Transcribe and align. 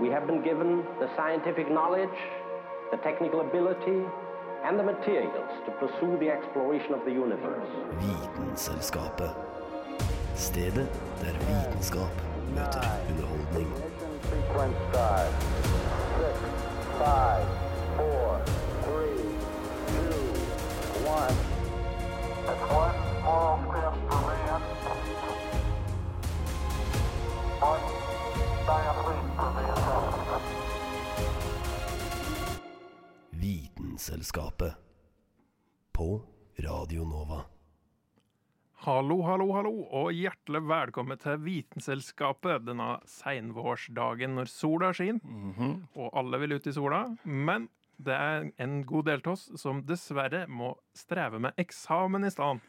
we 0.00 0.08
have 0.08 0.26
been 0.26 0.42
given 0.42 0.84
the 0.98 1.08
scientific 1.16 1.70
knowledge, 1.70 2.18
the 2.90 2.96
technical 2.98 3.40
ability, 3.40 4.02
and 4.64 4.78
the 4.78 4.82
materials 4.82 5.50
to 5.66 5.70
pursue 5.72 6.16
the 6.18 6.28
exploration 6.28 6.94
of 6.94 7.04
the 7.04 7.12
universe. 7.12 7.68
Vitenselskapet. 8.00 9.30
Stedet 10.34 10.88
der 11.20 11.34
vitenskap 11.46 12.14
møter 12.54 12.82
underholdning. 13.08 13.70
Ignition 13.70 14.14
sequence 14.30 14.76
start. 14.90 15.32
Six, 16.18 16.36
five, 16.98 17.46
four, 17.96 18.40
three, 18.84 19.22
two, 19.88 20.22
one. 21.06 21.36
It's 22.50 22.64
one 22.82 22.96
small 23.20 23.54
step 23.68 23.94
for 24.08 24.20
man. 24.28 24.60
One 27.60 27.84
giant 28.66 28.98
leap 29.06 29.26
for 29.36 29.50
mankind. 29.54 29.73
Vitenselskapet. 34.04 34.74
På 35.92 36.22
Radio 36.58 37.04
Nova. 37.04 37.44
Hallo, 38.74 39.22
hallo, 39.22 39.46
hallo, 39.52 39.70
og 39.96 40.10
hjertelig 40.12 40.60
velkommen 40.68 41.16
til 41.22 41.38
Vitenselskapet 41.40 42.66
denne 42.66 42.98
seinvårsdagen 43.08 44.36
når 44.36 44.50
sola 44.52 44.90
skinner, 44.92 45.24
og 45.96 46.10
alle 46.20 46.42
vil 46.42 46.52
ut 46.52 46.68
i 46.68 46.74
sola. 46.76 47.00
Men 47.24 47.70
det 47.96 48.12
er 48.12 48.50
en 48.60 48.82
god 48.84 49.08
del 49.08 49.24
av 49.24 49.38
oss 49.38 49.46
som 49.56 49.80
dessverre 49.88 50.44
må 50.52 50.74
streve 50.92 51.40
med 51.40 51.56
eksamen 51.56 52.28
i 52.28 52.34
stedet. 52.34 52.60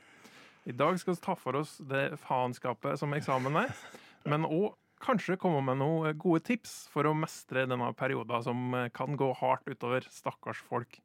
I 0.64 0.72
dag 0.72 0.96
skal 1.04 1.18
vi 1.18 1.26
ta 1.28 1.36
for 1.36 1.60
oss 1.60 1.82
det 1.84 2.14
faenskapet 2.24 2.96
som 3.04 3.12
eksamen 3.12 3.60
er, 3.66 3.76
men 4.24 4.48
òg 4.48 4.72
kanskje 5.06 5.38
komme 5.42 5.62
med 5.68 5.78
noen 5.84 6.18
gode 6.18 6.42
tips 6.50 6.88
for 6.94 7.06
å 7.10 7.14
mestre 7.18 7.68
denne 7.70 7.92
perioden 7.98 8.44
som 8.46 8.76
kan 8.96 9.16
gå 9.20 9.32
hardt 9.40 9.70
utover 9.70 10.08
stakkars 10.12 10.60
folk. 10.66 10.98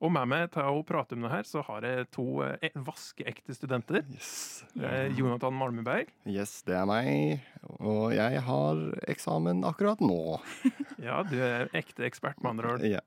Og 0.00 0.08
med 0.14 0.30
meg 0.32 0.46
til 0.54 0.64
å 0.64 0.78
prate 0.88 1.12
om 1.12 1.26
det 1.26 1.28
her, 1.28 1.44
så 1.44 1.60
har 1.66 1.84
jeg 1.84 2.06
to 2.14 2.24
eh, 2.46 2.70
vaskeekte 2.86 3.52
studenter. 3.52 4.00
Yes. 4.14 4.62
Eh, 4.80 5.10
Jonathan 5.18 5.52
Malmeberg. 5.52 6.08
yes, 6.24 6.62
det 6.64 6.78
er 6.78 6.86
meg. 6.88 7.42
Og 7.84 8.14
jeg 8.16 8.40
har 8.46 8.80
eksamen 9.12 9.60
akkurat 9.68 10.00
nå. 10.00 10.38
Ja, 11.00 11.22
du 11.24 11.36
er 11.40 11.68
ekte 11.76 12.04
ekspert, 12.08 12.40
med 12.44 12.54
andre 12.54 12.72
ord. 12.74 12.82
Ja. 12.88 13.00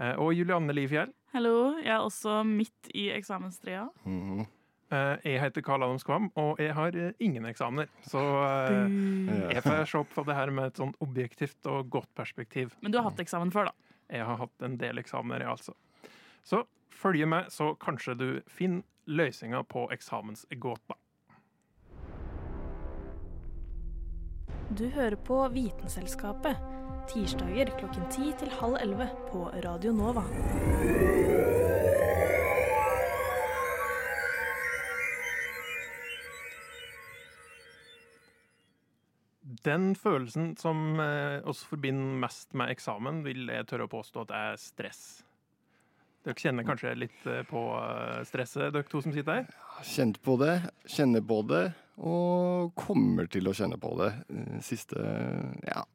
Eh, 0.00 0.14
Og 0.20 0.34
Julianne 0.36 0.72
Liefjell. 0.76 1.10
Hallo, 1.32 1.78
jeg 1.80 1.92
er 1.96 2.04
også 2.04 2.42
midt 2.46 2.92
i 2.94 3.08
eksamenstria. 3.16 3.86
Mhm. 4.04 4.44
Eh, 4.44 4.52
Jeg 5.24 5.40
heter 5.42 5.64
Karl 5.64 5.84
Adam 5.86 5.98
Skvam, 6.02 6.28
og 6.40 6.60
jeg 6.62 6.74
har 6.76 6.96
eh, 6.98 7.14
ingen 7.24 7.46
eksamener. 7.48 7.90
Så 8.06 8.20
eh, 8.20 9.54
jeg 9.54 9.64
får 9.64 9.84
se 9.90 10.02
på 10.14 10.24
det 10.28 10.36
her 10.38 10.52
med 10.54 10.72
et 10.72 10.80
sånt 10.82 10.98
objektivt 11.04 11.70
og 11.70 11.90
godt 11.92 12.10
perspektiv. 12.16 12.74
Men 12.82 12.94
du 12.94 13.00
har 13.00 13.08
hatt 13.10 13.22
eksamen 13.22 13.52
før, 13.54 13.70
da. 13.70 13.96
Jeg 14.14 14.26
har 14.28 14.40
hatt 14.42 14.66
en 14.66 14.76
del 14.80 15.00
eksamener, 15.00 15.46
jeg, 15.46 15.56
altså. 15.56 16.10
Så 16.44 16.64
følg 16.94 17.24
med, 17.28 17.48
så 17.52 17.72
kanskje 17.80 18.18
du 18.20 18.28
finner 18.50 18.84
løsninga 19.06 19.64
på 19.68 19.88
eksamensgåta. 19.92 20.96
Du 24.74 24.88
hører 24.88 25.16
på 25.16 25.48
Vitenselskapet. 25.48 26.56
Tirsdager 27.08 27.70
klokken 27.78 28.08
ti 28.10 28.32
til 28.40 28.50
halv 28.60 28.78
11 28.80 29.10
på 29.28 29.48
Radio 29.64 29.92
Nova. 29.92 30.24
Den 39.64 39.94
følelsen 39.96 40.52
som 40.60 40.98
eh, 41.00 41.40
oss 41.48 41.62
forbinder 41.64 42.18
mest 42.20 42.52
med 42.56 42.74
eksamen, 42.74 43.22
vil 43.24 43.48
jeg 43.48 43.68
tørre 43.70 43.86
å 43.88 43.92
påstå 43.94 44.26
at 44.26 44.34
er 44.36 44.58
stress. 44.60 45.04
Dere 46.24 46.40
kjenner 46.40 46.66
kanskje 46.68 46.92
litt 46.96 47.24
eh, 47.28 47.40
på 47.48 47.62
eh, 47.78 48.20
stresset, 48.28 48.68
dere 48.74 48.88
to 48.90 49.00
som 49.04 49.14
sitter 49.14 49.40
her? 49.40 49.54
Kjent 49.88 50.20
på 50.24 50.36
det, 50.40 50.58
kjenner 50.88 51.24
på 51.24 51.40
det, 51.48 51.64
og 51.96 52.74
kommer 52.76 53.28
til 53.32 53.48
å 53.48 53.54
kjenne 53.56 53.78
på 53.80 53.94
det 54.02 54.10
de 54.28 54.60
siste 54.64 55.00
ja, 55.64 55.86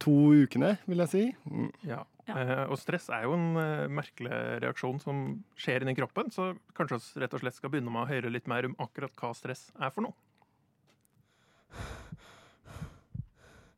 to 0.00 0.16
ukene, 0.44 0.78
vil 0.88 1.04
jeg 1.04 1.12
si. 1.12 1.24
Mm. 1.50 1.68
Ja. 1.88 2.04
Ja. 2.28 2.66
Og 2.68 2.76
stress 2.76 3.06
er 3.08 3.22
jo 3.24 3.32
en 3.38 3.54
merkelig 3.96 4.60
reaksjon 4.60 4.98
som 5.00 5.22
skjer 5.56 5.84
inni 5.84 5.96
kroppen, 5.96 6.28
så 6.28 6.50
kanskje 6.76 7.00
vi 7.00 7.22
rett 7.24 7.36
og 7.36 7.40
slett 7.40 7.56
skal 7.56 7.72
begynne 7.72 7.92
med 7.92 8.04
å 8.04 8.10
høre 8.10 8.32
litt 8.32 8.48
mer 8.52 8.68
om 8.68 8.76
akkurat 8.84 9.16
hva 9.16 9.32
stress 9.36 9.70
er 9.80 9.92
for 9.94 10.04
noe. 10.04 10.16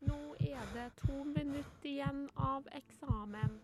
Nå 0.01 0.17
er 0.41 0.63
det 0.73 0.87
to 1.11 1.25
minutter 1.25 1.91
igjen 1.91 2.29
av 2.35 2.67
eksamen. 2.73 3.59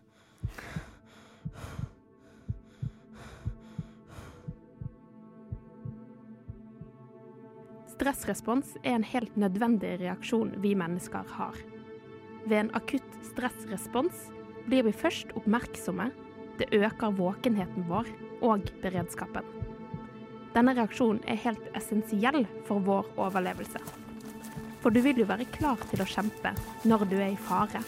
Stressrespons 7.87 8.75
er 8.83 8.97
en 8.97 9.05
helt 9.07 9.35
nødvendig 9.39 9.93
reaksjon 10.01 10.51
vi 10.61 10.73
mennesker 10.77 11.29
har. 11.37 11.55
Ved 12.45 12.57
en 12.59 12.73
akutt 12.77 13.15
stressrespons 13.31 14.27
blir 14.67 14.83
vi 14.87 14.93
først 14.95 15.31
oppmerksomme, 15.39 16.09
det 16.59 16.67
øker 16.75 17.15
våkenheten 17.15 17.87
vår 17.87 18.09
og 18.43 18.67
beredskapen. 18.83 19.47
Denne 20.57 20.75
reaksjonen 20.75 21.23
er 21.29 21.39
helt 21.45 21.71
essensiell 21.77 22.43
for 22.67 22.83
vår 22.83 23.07
overlevelse. 23.15 24.06
For 24.81 24.93
du 24.93 25.01
vil 25.03 25.19
jo 25.21 25.27
være 25.29 25.47
klar 25.55 25.81
til 25.91 26.03
å 26.03 26.07
kjempe 26.07 26.53
når 26.87 27.07
du 27.09 27.17
er 27.17 27.33
i 27.33 27.41
fare. 27.47 27.81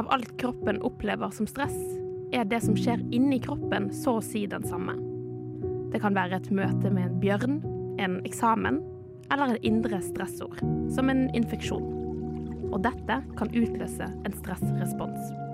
Av 0.00 0.08
alt 0.08 0.32
kroppen 0.40 0.80
opplever 0.86 1.30
som 1.36 1.46
stress, 1.46 1.76
er 2.32 2.46
det 2.48 2.62
som 2.64 2.76
skjer 2.78 3.02
inni 3.12 3.40
kroppen 3.42 3.90
så 3.92 4.16
å 4.16 4.24
si 4.24 4.46
den 4.48 4.64
samme. 4.64 4.94
Det 5.92 6.00
kan 6.00 6.16
være 6.16 6.38
et 6.38 6.50
møte 6.54 6.92
med 6.94 7.08
en 7.08 7.20
bjørn, 7.20 7.60
en 8.00 8.20
eksamen 8.24 8.80
eller 9.30 9.52
en 9.52 9.62
indre 9.66 10.00
stressord, 10.02 10.62
som 10.94 11.12
en 11.12 11.26
infeksjon. 11.36 11.84
Og 12.70 12.80
dette 12.86 13.20
kan 13.36 13.52
utløse 13.52 14.08
en 14.08 14.40
stressrespons. 14.40 15.49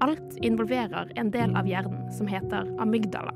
Alt 0.00 0.36
involverer 0.36 1.12
en 1.14 1.30
del 1.30 1.56
av 1.56 1.66
hjernen 1.66 2.12
som 2.12 2.28
heter 2.30 2.68
amygdala. 2.78 3.32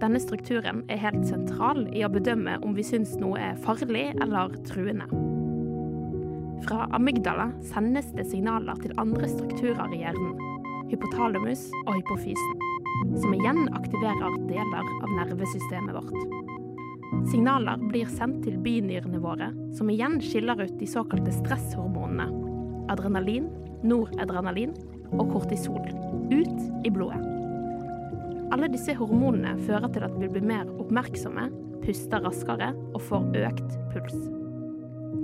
Denne 0.00 0.18
strukturen 0.18 0.80
er 0.90 0.98
helt 0.98 1.22
sentral 1.28 1.84
i 1.94 2.02
å 2.02 2.10
bedømme 2.10 2.56
om 2.64 2.74
vi 2.74 2.82
syns 2.86 3.12
noe 3.20 3.38
er 3.38 3.60
farlig 3.62 4.08
eller 4.24 4.56
truende. 4.66 5.06
Fra 6.66 6.88
amygdala 6.96 7.50
sendes 7.70 8.10
det 8.16 8.26
signaler 8.32 8.82
til 8.82 8.96
andre 9.00 9.30
strukturer 9.30 9.94
i 9.94 10.02
hjernen, 10.02 10.34
hypotalamus 10.90 11.68
og 11.84 11.94
hypofysen, 12.00 12.66
som 13.22 13.38
igjen 13.38 13.68
aktiverer 13.70 14.38
deler 14.50 14.90
av 14.90 15.16
nervesystemet 15.20 15.96
vårt. 15.96 17.26
Signaler 17.30 17.80
blir 17.90 18.10
sendt 18.10 18.42
til 18.46 18.58
binyrene 18.64 19.22
våre, 19.22 19.52
som 19.76 19.90
igjen 19.92 20.18
skiller 20.24 20.66
ut 20.66 20.78
de 20.80 20.88
såkalte 20.88 21.34
stresshormonene 21.42 22.26
adrenalin, 22.90 23.46
noradrenalin 23.86 24.74
og 25.16 25.32
kortisol 25.32 25.84
ut 26.30 26.86
i 26.86 26.92
blodet. 26.92 27.20
Alle 28.50 28.66
disse 28.72 28.96
hormonene 28.98 29.54
fører 29.62 29.90
til 29.94 30.04
at 30.06 30.14
vi 30.18 30.28
blir 30.30 30.46
mer 30.46 30.70
oppmerksomme, 30.82 31.46
puster 31.84 32.22
raskere 32.24 32.72
og 32.94 33.02
får 33.06 33.28
økt 33.46 33.76
puls. 33.92 34.16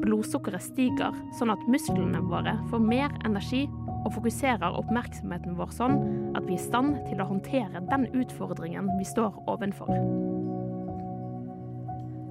Blodsukkeret 0.03 0.63
stiger, 0.63 1.17
sånn 1.39 1.51
at 1.51 1.67
musklene 1.71 2.23
våre 2.31 2.55
får 2.71 2.85
mer 2.87 3.15
energi 3.27 3.65
og 4.07 4.13
fokuserer 4.15 4.79
oppmerksomheten 4.79 5.57
vår 5.59 5.75
sånn 5.75 5.99
at 6.39 6.47
vi 6.47 6.55
er 6.55 6.61
i 6.61 6.67
stand 6.69 7.01
til 7.09 7.23
å 7.23 7.29
håndtere 7.33 7.83
den 7.91 8.07
utfordringen 8.15 8.93
vi 9.01 9.07
står 9.09 9.35
ovenfor. 9.51 9.91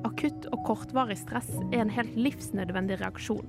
Akutt 0.07 0.47
og 0.53 0.61
kortvarig 0.67 1.17
stress 1.19 1.49
er 1.73 1.81
en 1.83 1.91
helt 1.91 2.15
livsnødvendig 2.15 3.01
reaksjon, 3.01 3.47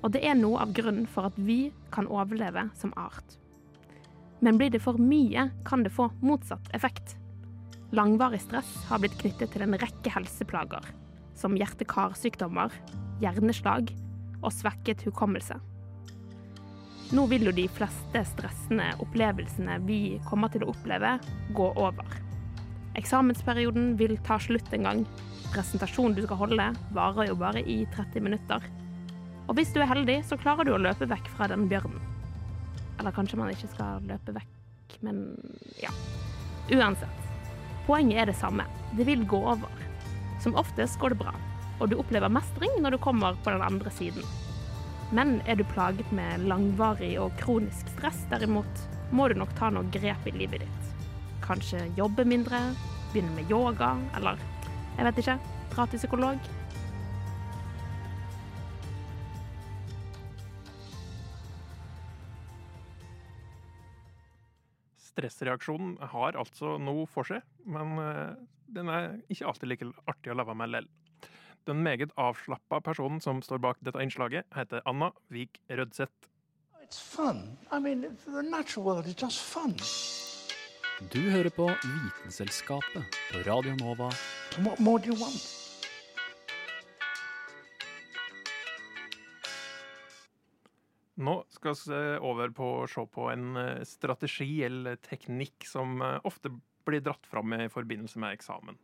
og 0.00 0.12
det 0.14 0.22
er 0.24 0.38
noe 0.38 0.62
av 0.64 0.72
grunnen 0.76 1.08
for 1.10 1.28
at 1.28 1.36
vi 1.36 1.66
kan 1.92 2.08
overleve 2.08 2.70
som 2.78 2.94
art. 2.96 3.36
Men 4.40 4.58
blir 4.58 4.70
det 4.70 4.82
for 4.84 4.98
mye, 5.00 5.48
kan 5.64 5.84
det 5.86 5.94
få 5.94 6.10
motsatt 6.20 6.68
effekt. 6.76 7.16
Langvarig 7.96 8.40
stress 8.42 8.72
har 8.88 9.00
blitt 9.00 9.16
knyttet 9.20 9.52
til 9.54 9.64
en 9.64 9.78
rekke 9.80 10.12
helseplager, 10.12 10.84
som 11.38 11.56
hjerte-karsykdommer, 11.56 12.74
hjerneslag 13.22 13.92
og 14.42 14.52
svekket 14.52 15.06
hukommelse. 15.06 15.56
Nå 17.14 17.22
vil 17.30 17.46
jo 17.46 17.54
de 17.54 17.68
fleste 17.70 18.22
stressende 18.32 18.88
opplevelsene 19.02 19.78
vi 19.86 20.18
kommer 20.26 20.50
til 20.50 20.64
å 20.66 20.72
oppleve, 20.72 21.12
gå 21.54 21.68
over. 21.78 22.18
Eksamensperioden 22.98 23.94
vil 24.00 24.16
ta 24.26 24.40
slutt 24.42 24.72
en 24.74 24.88
gang. 24.88 25.04
Presentasjonen 25.52 26.16
du 26.16 26.24
skal 26.24 26.40
holde, 26.42 26.66
varer 26.96 27.30
jo 27.30 27.38
bare 27.38 27.62
i 27.62 27.84
30 27.94 28.26
minutter. 28.26 28.66
Og 29.46 29.54
hvis 29.54 29.70
du 29.70 29.78
er 29.80 29.92
heldig, 29.92 30.18
så 30.26 30.38
klarer 30.40 30.66
du 30.66 30.74
å 30.74 30.82
løpe 30.82 31.06
vekk 31.06 31.30
fra 31.36 31.46
den 31.52 31.68
bjørnen. 31.70 32.15
Eller 32.98 33.14
kanskje 33.14 33.38
man 33.40 33.52
ikke 33.52 33.70
skal 33.72 34.04
løpe 34.08 34.34
vekk, 34.36 34.96
men 35.04 35.22
ja. 35.82 35.92
Uansett, 36.72 37.28
poenget 37.86 38.22
er 38.22 38.30
det 38.30 38.38
samme. 38.38 38.64
Det 38.96 39.06
vil 39.06 39.26
gå 39.28 39.38
over. 39.38 39.84
Som 40.42 40.56
oftest 40.58 40.98
går 41.00 41.14
det 41.14 41.20
bra, 41.20 41.34
og 41.80 41.90
du 41.90 41.98
opplever 42.00 42.32
mestring 42.32 42.72
når 42.80 42.96
du 42.96 43.02
kommer 43.02 43.38
på 43.44 43.52
den 43.54 43.64
andre 43.64 43.92
siden. 43.94 44.24
Men 45.14 45.40
er 45.46 45.58
du 45.58 45.64
plaget 45.70 46.08
med 46.14 46.48
langvarig 46.50 47.12
og 47.22 47.36
kronisk 47.38 47.88
stress 47.94 48.24
derimot, 48.30 48.86
må 49.14 49.28
du 49.28 49.36
nok 49.38 49.52
ta 49.58 49.70
noe 49.70 49.86
grep 49.94 50.26
i 50.26 50.34
livet 50.34 50.64
ditt. 50.64 50.92
Kanskje 51.44 51.84
jobbe 51.98 52.24
mindre, 52.26 52.58
begynne 53.12 53.36
med 53.36 53.50
yoga, 53.52 53.94
eller 54.18 54.40
jeg 54.96 55.06
vet 55.06 55.20
ikke, 55.22 55.36
dra 55.74 55.86
til 55.86 56.00
psykolog. 56.00 56.50
Stressreaksjonen 65.16 65.96
har 66.12 66.36
altså 66.36 66.76
noe 66.76 67.06
for 67.08 67.24
seg, 67.24 67.40
men 67.64 67.96
eh, 68.02 68.36
den 68.76 68.92
er 68.92 69.16
ikke 69.32 69.48
alltid 69.48 69.70
like 69.72 69.90
artig 70.10 70.34
å 70.34 70.36
leve 70.36 70.56
med 70.60 70.74
lell. 70.74 70.88
Den 71.66 71.80
meget 71.82 72.12
avslappa 72.20 72.82
personen 72.84 73.22
som 73.24 73.40
står 73.42 73.62
bak 73.64 73.80
dette 73.82 74.02
innslaget, 74.04 74.46
heter 74.54 74.84
Anna 74.86 75.10
Vik 75.32 75.58
Rødseth. 75.72 76.28
It's 76.84 77.00
fun. 77.00 77.56
I 77.72 77.80
mean, 77.80 78.04
the 78.26 78.42
natural 78.42 78.84
world 78.86 79.06
is 79.06 79.16
just 79.18 79.40
fun. 79.40 79.74
Du 81.12 81.20
hører 81.30 81.50
på 81.50 81.66
Vitenselskapet 81.82 83.18
på 83.32 83.42
Radio 83.50 83.74
Nova. 83.80 84.12
What 84.58 84.80
more 84.80 84.98
do 84.98 85.12
you 85.12 85.18
want? 85.20 85.55
Nå 91.16 91.36
skal 91.48 91.76
vi 91.80 92.00
over 92.28 92.52
på 92.52 92.70
å 92.82 92.88
se 92.90 93.04
på 93.08 93.30
en 93.32 93.56
eh, 93.56 93.84
strategi 93.88 94.50
eller 94.66 94.98
teknikk 95.00 95.64
som 95.68 96.02
eh, 96.04 96.18
ofte 96.28 96.52
blir 96.86 97.00
dratt 97.04 97.26
fram 97.26 97.54
i 97.56 97.68
forbindelse 97.72 98.20
med 98.20 98.36
eksamen. 98.36 98.76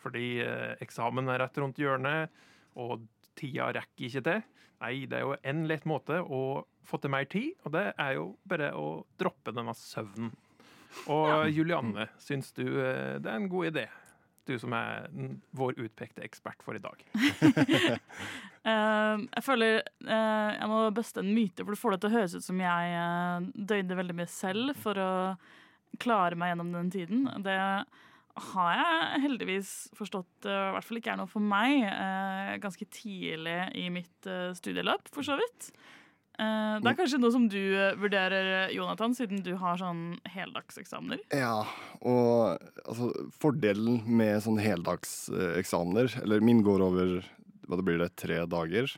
Fordi 0.00 0.28
eh, 0.44 0.72
eksamen 0.84 1.28
er 1.28 1.42
rett 1.44 1.60
rundt 1.60 1.80
hjørnet, 1.80 2.32
og 2.80 3.04
tida 3.38 3.68
rekker 3.76 4.08
ikke 4.08 4.24
til. 4.24 4.40
Nei, 4.82 4.94
det 5.08 5.20
er 5.20 5.26
jo 5.26 5.36
en 5.52 5.66
lett 5.70 5.84
måte 5.88 6.18
å 6.22 6.40
få 6.84 6.98
til 7.00 7.12
mer 7.14 7.28
tid, 7.30 7.52
og 7.64 7.76
det 7.76 7.84
er 8.00 8.16
jo 8.18 8.30
bare 8.48 8.72
å 8.76 8.88
droppe 9.20 9.54
denne 9.54 9.76
søvnen. 9.78 10.32
Og 11.10 11.48
Julianne, 11.50 12.08
syns 12.22 12.52
du 12.56 12.64
eh, 12.64 13.20
det 13.20 13.30
er 13.30 13.38
en 13.38 13.50
god 13.50 13.72
idé? 13.72 13.86
Du 14.44 14.56
som 14.60 14.74
er 14.76 15.08
vår 15.56 15.78
utpekte 15.80 16.24
ekspert 16.24 16.60
for 16.64 16.76
i 16.76 16.82
dag. 16.84 17.00
Eh, 18.64 19.24
jeg 19.36 19.44
føler 19.44 19.82
eh, 19.82 20.52
jeg 20.56 20.70
må 20.70 20.78
bøste 20.96 21.20
en 21.20 21.34
myte, 21.36 21.64
for 21.64 21.74
du 21.74 21.80
får 21.80 21.94
det 21.94 22.00
til 22.00 22.10
å 22.10 22.14
høres 22.16 22.36
ut 22.38 22.46
som 22.46 22.62
jeg 22.64 22.94
uh, 22.96 23.98
veldig 24.00 24.16
mye 24.16 24.30
selv 24.30 24.72
for 24.80 25.00
å 25.00 25.10
klare 26.00 26.38
meg 26.38 26.54
gjennom 26.54 26.72
den 26.72 26.88
tiden. 26.94 27.26
Det 27.44 27.58
har 28.48 28.70
jeg 28.74 29.20
heldigvis 29.28 29.74
forstått 29.94 30.48
i 30.48 30.54
hvert 30.74 30.86
fall 30.86 30.98
ikke 30.98 31.12
er 31.12 31.20
noe 31.20 31.30
for 31.30 31.44
meg 31.44 31.84
ganske 32.58 32.88
tidlig 32.90 33.60
i 33.78 33.84
mitt 33.94 34.26
studieløp, 34.58 35.06
for 35.14 35.22
så 35.22 35.36
vidt. 35.38 35.68
Det 36.34 36.90
er 36.90 36.98
kanskje 36.98 37.20
noe 37.22 37.30
som 37.30 37.44
du 37.46 37.60
vurderer, 38.02 38.72
Jonathan, 38.74 39.14
siden 39.14 39.44
du 39.46 39.52
har 39.60 39.78
sånn 39.78 40.16
heldagseksamener. 40.34 41.22
Ja, 41.30 41.60
og 42.02 42.58
altså, 42.82 43.12
fordelen 43.38 44.02
med 44.02 44.42
sånn 44.42 44.58
heldagseksamener, 44.58 46.18
eller 46.24 46.42
min 46.42 46.66
går 46.66 46.82
over 46.90 47.20
hva 47.68 47.78
det 47.80 47.86
blir 47.86 48.00
det, 48.02 48.12
tre 48.20 48.42
dager. 48.50 48.90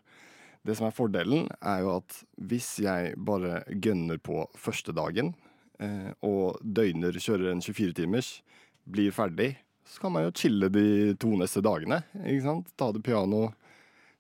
Det 0.66 0.74
som 0.78 0.88
er 0.88 0.94
fordelen, 0.96 1.46
er 1.60 1.84
jo 1.84 1.92
at 2.00 2.20
hvis 2.50 2.72
jeg 2.82 3.14
bare 3.22 3.60
gønner 3.70 4.18
på 4.18 4.44
første 4.58 4.94
dagen, 4.96 5.34
eh, 5.78 6.10
og 6.26 6.58
døgner, 6.62 7.18
kjører 7.22 7.52
en 7.52 7.62
24-timers, 7.62 8.40
blir 8.86 9.14
ferdig, 9.14 9.54
så 9.86 10.02
kan 10.02 10.14
man 10.14 10.26
jo 10.26 10.34
chille 10.34 10.70
de 10.72 11.14
to 11.22 11.30
neste 11.38 11.62
dagene. 11.62 12.00
Ikke 12.24 12.46
sant? 12.48 12.72
Ta 12.78 12.90
det 12.94 13.04
piano. 13.06 13.48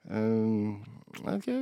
Eh, 0.06 0.94
jeg 1.16 1.56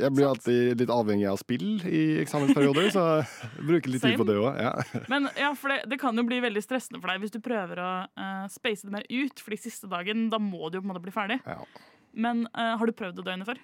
jeg 0.00 0.10
blir 0.16 0.26
alltid 0.26 0.80
litt 0.80 0.90
avhengig 0.90 1.26
av 1.28 1.38
spill 1.38 1.82
i 1.86 2.02
eksamensperioder, 2.22 2.88
så 2.94 3.04
jeg 3.20 3.66
bruker 3.68 3.92
litt 3.92 4.04
tid 4.04 4.18
på 4.18 4.26
det 4.28 4.38
òg. 4.40 4.58
Ja. 4.58 4.72
Men 5.12 5.28
ja, 5.38 5.52
for 5.58 5.74
det, 5.74 5.84
det 5.92 6.00
kan 6.02 6.16
jo 6.18 6.24
bli 6.26 6.40
veldig 6.42 6.62
stressende 6.64 7.02
for 7.02 7.12
deg 7.12 7.22
hvis 7.22 7.34
du 7.34 7.40
prøver 7.44 7.82
å 7.84 7.90
uh, 8.08 8.46
space 8.52 8.86
det 8.86 8.94
mer 8.96 9.06
ut. 9.10 9.44
Fordi 9.44 9.60
siste 9.60 9.90
dagen, 9.92 10.28
da 10.32 10.40
må 10.42 10.70
du 10.70 10.78
jo 10.78 10.84
på 10.84 10.88
en 10.88 10.94
måte 10.94 11.04
bli 11.04 11.14
ferdig. 11.14 11.38
Ja. 11.46 11.60
Men 12.14 12.46
uh, 12.54 12.74
har 12.78 12.86
du 12.86 12.94
prøvd 12.96 13.22
å 13.22 13.26
døgne 13.26 13.48
før? 13.48 13.60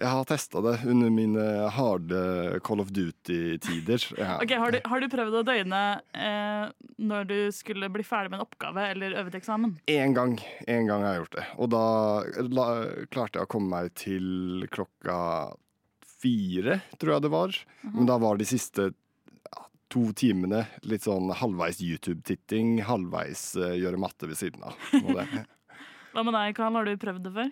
Jeg 0.00 0.08
har 0.08 0.24
testa 0.24 0.62
det 0.64 0.78
under 0.88 1.10
mine 1.12 1.42
harde 1.76 2.20
Call 2.64 2.80
of 2.80 2.92
Duty-tider. 2.96 4.06
Ja. 4.20 4.38
Ok, 4.40 4.54
har 4.56 4.72
du, 4.72 4.78
har 4.88 5.02
du 5.02 5.08
prøvd 5.12 5.36
å 5.40 5.42
døgne 5.44 5.80
eh, 6.16 6.70
når 7.00 7.28
du 7.28 7.36
skulle 7.52 7.90
bli 7.92 8.04
ferdig 8.06 8.32
med 8.32 8.40
en 8.40 8.46
oppgave 8.46 8.86
eller 8.94 9.16
øve 9.20 9.32
til 9.32 9.40
eksamen? 9.40 9.74
Én 9.92 10.16
gang. 10.16 10.38
En 10.68 10.88
gang 10.88 11.04
har 11.04 11.14
jeg 11.14 11.22
gjort 11.22 11.36
det. 11.36 11.44
Og 11.60 11.70
da 11.74 11.84
la, 12.48 12.66
klarte 13.12 13.40
jeg 13.40 13.48
å 13.48 13.52
komme 13.52 13.72
meg 13.74 13.92
til 14.00 14.64
klokka 14.72 15.18
fire, 16.20 16.80
tror 17.00 17.16
jeg 17.16 17.26
det 17.26 17.32
var. 17.32 17.60
Men 17.84 18.08
da 18.08 18.18
var 18.20 18.40
de 18.40 18.48
siste 18.48 18.90
to 19.90 20.04
timene 20.16 20.64
litt 20.86 21.04
sånn 21.04 21.32
halvveis 21.34 21.80
YouTube-titting, 21.82 22.78
halvveis 22.86 23.50
uh, 23.58 23.72
gjøre 23.74 24.00
matte 24.00 24.28
ved 24.30 24.38
siden 24.38 24.68
av. 24.68 24.76
Hva 26.14 26.24
med 26.24 26.36
deg, 26.36 26.54
Karl? 26.56 26.78
Har 26.78 26.86
du 26.86 27.00
prøvd 27.00 27.26
det 27.26 27.34
før? 27.34 27.50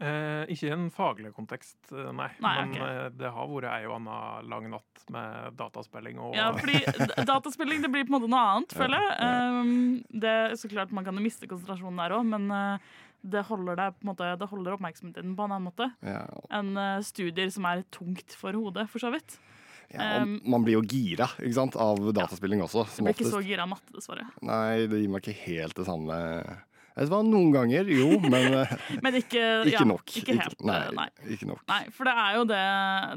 Eh, 0.00 0.46
ikke 0.54 0.70
i 0.70 0.72
en 0.72 0.86
faglig 0.90 1.30
kontekst, 1.36 1.76
eh, 1.92 2.06
nei. 2.16 2.30
Nei, 2.40 2.54
Men 2.64 2.70
ok. 2.72 2.78
eh, 2.86 3.08
det 3.20 3.32
har 3.34 3.50
vært 3.50 3.66
ei 3.68 3.82
og 3.84 3.98
anna 3.98 4.14
lang 4.48 4.70
natt 4.72 5.02
med 5.12 5.58
dataspilling 5.60 6.16
og 6.24 6.34
Ja, 6.38 6.46
fordi 6.56 6.80
dataspilling 7.32 7.82
det 7.84 7.90
blir 7.92 8.06
på 8.08 8.14
en 8.14 8.16
måte 8.16 8.30
noe 8.32 8.40
annet, 8.54 8.72
føler 8.72 9.04
jeg. 9.04 9.28
Um, 9.60 9.74
det 10.24 10.32
er 10.32 10.56
så 10.56 10.70
klart 10.72 10.94
Man 10.96 11.04
kan 11.04 11.20
jo 11.20 11.24
miste 11.26 11.44
konsentrasjonen 11.50 12.00
der 12.00 12.14
òg, 12.16 12.24
men 12.32 12.48
uh, 12.48 12.96
det 13.20 13.42
holder 13.50 13.76
deg 13.76 13.98
på 13.98 14.06
en 14.06 14.10
måte 14.14 14.30
Det 14.40 14.48
holder 14.48 14.78
oppmerksomheten 14.78 15.36
på 15.36 15.44
en 15.44 15.52
annen 15.52 15.68
måte 15.68 15.90
Ja. 16.00 16.22
enn 16.56 16.72
studier 17.04 17.52
som 17.52 17.68
er 17.68 17.84
tungt 17.92 18.32
for 18.40 18.56
hodet, 18.56 18.88
for 18.88 19.04
så 19.04 19.12
vidt. 19.12 19.36
Ja, 19.92 20.22
og 20.22 20.48
man 20.48 20.62
blir 20.64 20.78
jo 20.78 20.82
gira 20.86 21.26
ikke 21.42 21.56
sant, 21.58 21.76
av 21.76 21.98
dataspilling 22.14 22.62
også. 22.64 22.86
Jeg 22.86 22.94
Som 22.96 23.04
blir 23.04 23.16
ikke 23.18 23.26
oftest. 23.26 23.36
så 23.36 23.44
gira 23.44 23.64
av 23.66 23.72
matte, 23.74 23.92
dessverre. 23.92 24.24
Nei, 24.46 24.86
det 24.88 25.00
gir 25.02 25.10
meg 25.12 25.20
ikke 25.26 25.36
helt 25.44 25.76
det 25.76 25.86
samme. 25.90 26.18
Vet 26.96 27.06
du 27.06 27.12
hva, 27.12 27.20
noen 27.24 27.52
ganger, 27.54 27.90
jo, 27.94 28.16
men 28.24 28.56
eh, 28.60 28.72
Men 29.04 29.18
ikke, 29.20 29.42
ikke 29.64 29.74
ja, 29.76 29.84
nok. 29.86 30.14
Ikke 30.20 30.36
helt. 30.38 30.64
nei, 30.66 30.78
uh, 30.88 30.94
nei. 30.96 31.08
ikke 31.36 31.50
nok. 31.50 31.62
Nei, 31.70 31.82
for 31.94 32.08
det 32.10 32.14
er 32.24 32.38
jo 32.38 32.46
det 32.50 32.62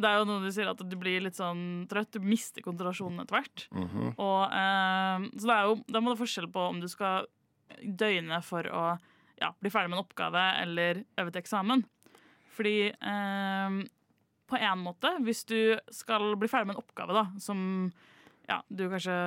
Det 0.04 0.10
er 0.10 0.20
jo 0.20 0.28
noe 0.30 0.44
du 0.44 0.52
sier 0.56 0.70
at 0.72 0.84
du 0.84 0.98
blir 1.00 1.26
litt 1.26 1.40
sånn 1.40 1.64
trøtt. 1.92 2.14
Du 2.14 2.28
mister 2.28 2.66
konsentrasjonen 2.66 3.24
etter 3.24 3.40
hvert. 3.40 3.66
Mhm. 3.74 4.14
Og, 4.14 4.44
eh, 4.60 5.26
så 5.40 5.50
det 5.50 5.58
er 5.58 5.72
jo 5.72 5.80
Da 5.90 6.04
må 6.04 6.14
det 6.14 6.22
forskjell 6.22 6.52
på 6.54 6.68
om 6.70 6.84
du 6.84 6.88
skal 6.92 7.28
døgne 7.84 8.38
for 8.46 8.68
å 8.70 8.84
ja, 9.42 9.50
bli 9.60 9.72
ferdig 9.74 9.90
med 9.90 9.98
en 9.98 10.06
oppgave 10.06 10.44
eller 10.62 11.02
øve 11.20 11.34
til 11.34 11.42
eksamen. 11.42 11.84
Fordi 12.54 12.78
eh, 12.94 13.82
på 14.50 14.60
en 14.60 14.84
måte, 14.86 15.16
hvis 15.26 15.44
du 15.50 15.60
skal 15.92 16.36
bli 16.40 16.52
ferdig 16.52 16.70
med 16.70 16.78
en 16.78 16.84
oppgave 16.84 17.18
da, 17.18 17.26
som 17.42 17.60
ja, 18.50 18.62
du 18.70 18.86
kanskje 18.92 19.18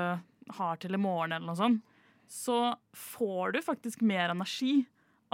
har 0.57 0.81
til 0.81 0.95
i 0.95 1.01
morgen, 1.01 1.35
eller 1.35 1.49
noe 1.49 1.59
sånt, 1.59 1.96
så 2.31 2.77
får 2.97 3.57
du 3.57 3.63
faktisk 3.65 4.05
mer 4.07 4.33
energi 4.35 4.85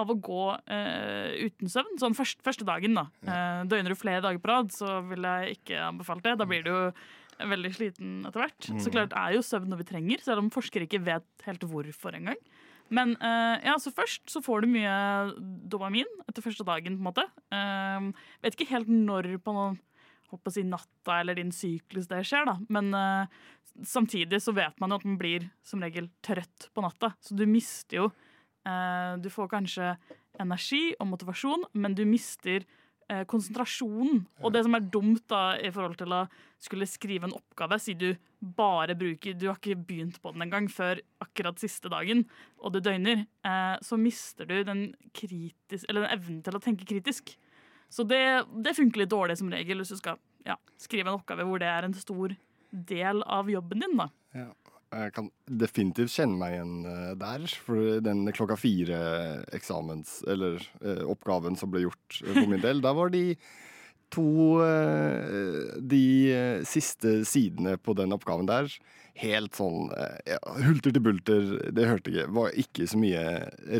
av 0.00 0.08
å 0.08 0.16
gå 0.16 0.44
eh, 0.72 1.48
uten 1.48 1.70
søvn. 1.70 1.98
Sånn 2.00 2.16
først, 2.16 2.40
første 2.44 2.66
dagen, 2.68 2.96
da. 2.96 3.06
Eh, 3.26 3.64
døgner 3.68 3.92
du 3.92 3.98
flere 3.98 4.24
dager 4.24 4.40
på 4.40 4.50
rad, 4.50 4.72
så 4.72 5.00
vil 5.10 5.26
jeg 5.28 5.58
ikke 5.58 5.82
anbefalt 5.84 6.24
det. 6.24 6.38
Da 6.40 6.48
blir 6.48 6.64
du 6.64 6.72
jo 6.72 6.82
veldig 7.52 7.72
sliten 7.74 8.18
etter 8.28 8.44
hvert. 8.44 8.68
Mm. 8.70 8.80
Så 8.82 8.92
klart 8.94 9.16
er 9.18 9.36
jo 9.36 9.44
søvn 9.44 9.72
noe 9.72 9.82
vi 9.82 9.88
trenger, 9.88 10.24
selv 10.24 10.44
om 10.44 10.52
forskere 10.52 10.88
ikke 10.88 11.02
vet 11.04 11.46
helt 11.46 11.64
hvorfor 11.68 12.16
engang. 12.16 12.40
Men 12.92 13.14
eh, 13.24 13.62
ja, 13.64 13.76
så 13.80 13.92
først 13.94 14.28
så 14.32 14.42
får 14.44 14.64
du 14.64 14.72
mye 14.74 14.96
dopamin 15.72 16.08
etter 16.26 16.44
første 16.44 16.66
dagen, 16.68 16.98
på 16.98 17.02
en 17.02 17.08
måte. 17.08 17.24
Eh, 17.54 18.28
vet 18.44 18.56
ikke 18.56 18.72
helt 18.74 18.92
når 18.92 19.34
på 19.44 19.56
noen 19.56 19.80
håper 20.32 20.48
å 20.48 20.54
si 20.54 20.64
natta 20.64 21.18
eller 21.20 21.36
din 21.36 21.52
syklus 21.52 22.08
det 22.08 22.22
skjer, 22.28 22.48
da. 22.48 22.56
Men 22.72 22.92
eh, 22.96 23.40
samtidig 23.84 24.42
så 24.42 24.54
vet 24.56 24.78
man 24.80 24.92
jo 24.92 25.00
at 25.00 25.06
man 25.08 25.18
blir 25.20 25.48
som 25.66 25.82
regel 25.82 26.10
trøtt 26.24 26.68
på 26.74 26.84
natta. 26.84 27.12
Så 27.22 27.36
du 27.38 27.44
mister 27.48 28.02
jo 28.02 28.10
eh, 28.68 29.18
Du 29.22 29.30
får 29.32 29.50
kanskje 29.52 29.94
energi 30.40 30.92
og 30.98 31.10
motivasjon, 31.10 31.66
men 31.76 31.96
du 31.96 32.04
mister 32.08 32.64
eh, 33.10 33.24
konsentrasjonen. 33.28 34.24
Og 34.42 34.54
det 34.54 34.64
som 34.66 34.76
er 34.76 34.88
dumt 34.94 35.24
da 35.30 35.42
i 35.60 35.72
forhold 35.74 35.98
til 36.00 36.14
å 36.16 36.24
skulle 36.62 36.88
skrive 36.88 37.28
en 37.28 37.36
oppgave, 37.36 37.78
si 37.82 37.96
du 37.98 38.12
bare 38.42 38.96
bruker 38.98 39.36
Du 39.38 39.48
har 39.48 39.58
ikke 39.60 39.78
begynt 39.78 40.20
på 40.22 40.32
den 40.34 40.46
engang 40.46 40.68
før 40.72 41.00
akkurat 41.22 41.60
siste 41.62 41.92
dagen, 41.92 42.24
og 42.58 42.74
du 42.74 42.80
døgner, 42.80 43.26
eh, 43.46 43.76
så 43.84 43.98
mister 44.00 44.48
du 44.48 44.60
den, 44.66 44.92
kritis, 45.14 45.86
eller 45.88 46.06
den 46.06 46.14
evnen 46.18 46.44
til 46.44 46.58
å 46.58 46.62
tenke 46.62 46.88
kritisk. 46.88 47.36
Så 47.92 48.06
det, 48.08 48.22
det 48.64 48.76
funker 48.78 49.02
litt 49.02 49.12
dårlig 49.12 49.36
som 49.36 49.50
regel 49.52 49.82
hvis 49.82 49.92
du 49.92 49.98
skal 50.00 50.16
ja, 50.46 50.56
skrive 50.80 51.10
en 51.10 51.18
oppgave 51.18 51.44
hvor 51.46 51.60
det 51.60 51.68
er 51.68 51.84
en 51.86 51.94
stor 51.94 52.32
del 52.72 53.22
av 53.22 53.50
jobben 53.52 53.84
din. 53.84 53.96
da. 54.00 54.08
Ja. 54.34 54.50
Jeg 54.92 55.12
kan 55.16 55.28
definitivt 55.48 56.12
kjenne 56.12 56.36
meg 56.36 56.56
igjen 56.58 56.72
eh, 56.88 57.12
der. 57.20 57.44
For 57.64 58.00
den 58.04 58.26
klokka 58.36 58.58
fire-eksamens, 58.60 60.18
eller 60.28 60.60
eh, 60.84 61.04
oppgaven 61.08 61.56
som 61.56 61.72
ble 61.72 61.86
gjort 61.86 62.18
eh, 62.20 62.32
for 62.34 62.50
min 62.50 62.60
del, 62.60 62.82
da 62.84 62.92
var 62.96 63.12
de 63.14 63.30
to 64.12 64.60
De 65.88 66.06
siste 66.68 67.22
sidene 67.24 67.78
på 67.80 67.94
den 67.96 68.12
oppgaven 68.12 68.44
der, 68.44 68.66
helt 69.16 69.56
sånn 69.56 69.86
ja, 70.28 70.36
hulter 70.66 70.92
til 70.92 71.00
bulter, 71.06 71.46
det 71.72 71.86
hørte 71.88 72.12
ikke 72.12 72.26
Var 72.36 72.58
ikke 72.60 72.90
så 72.92 73.00
mye 73.00 73.22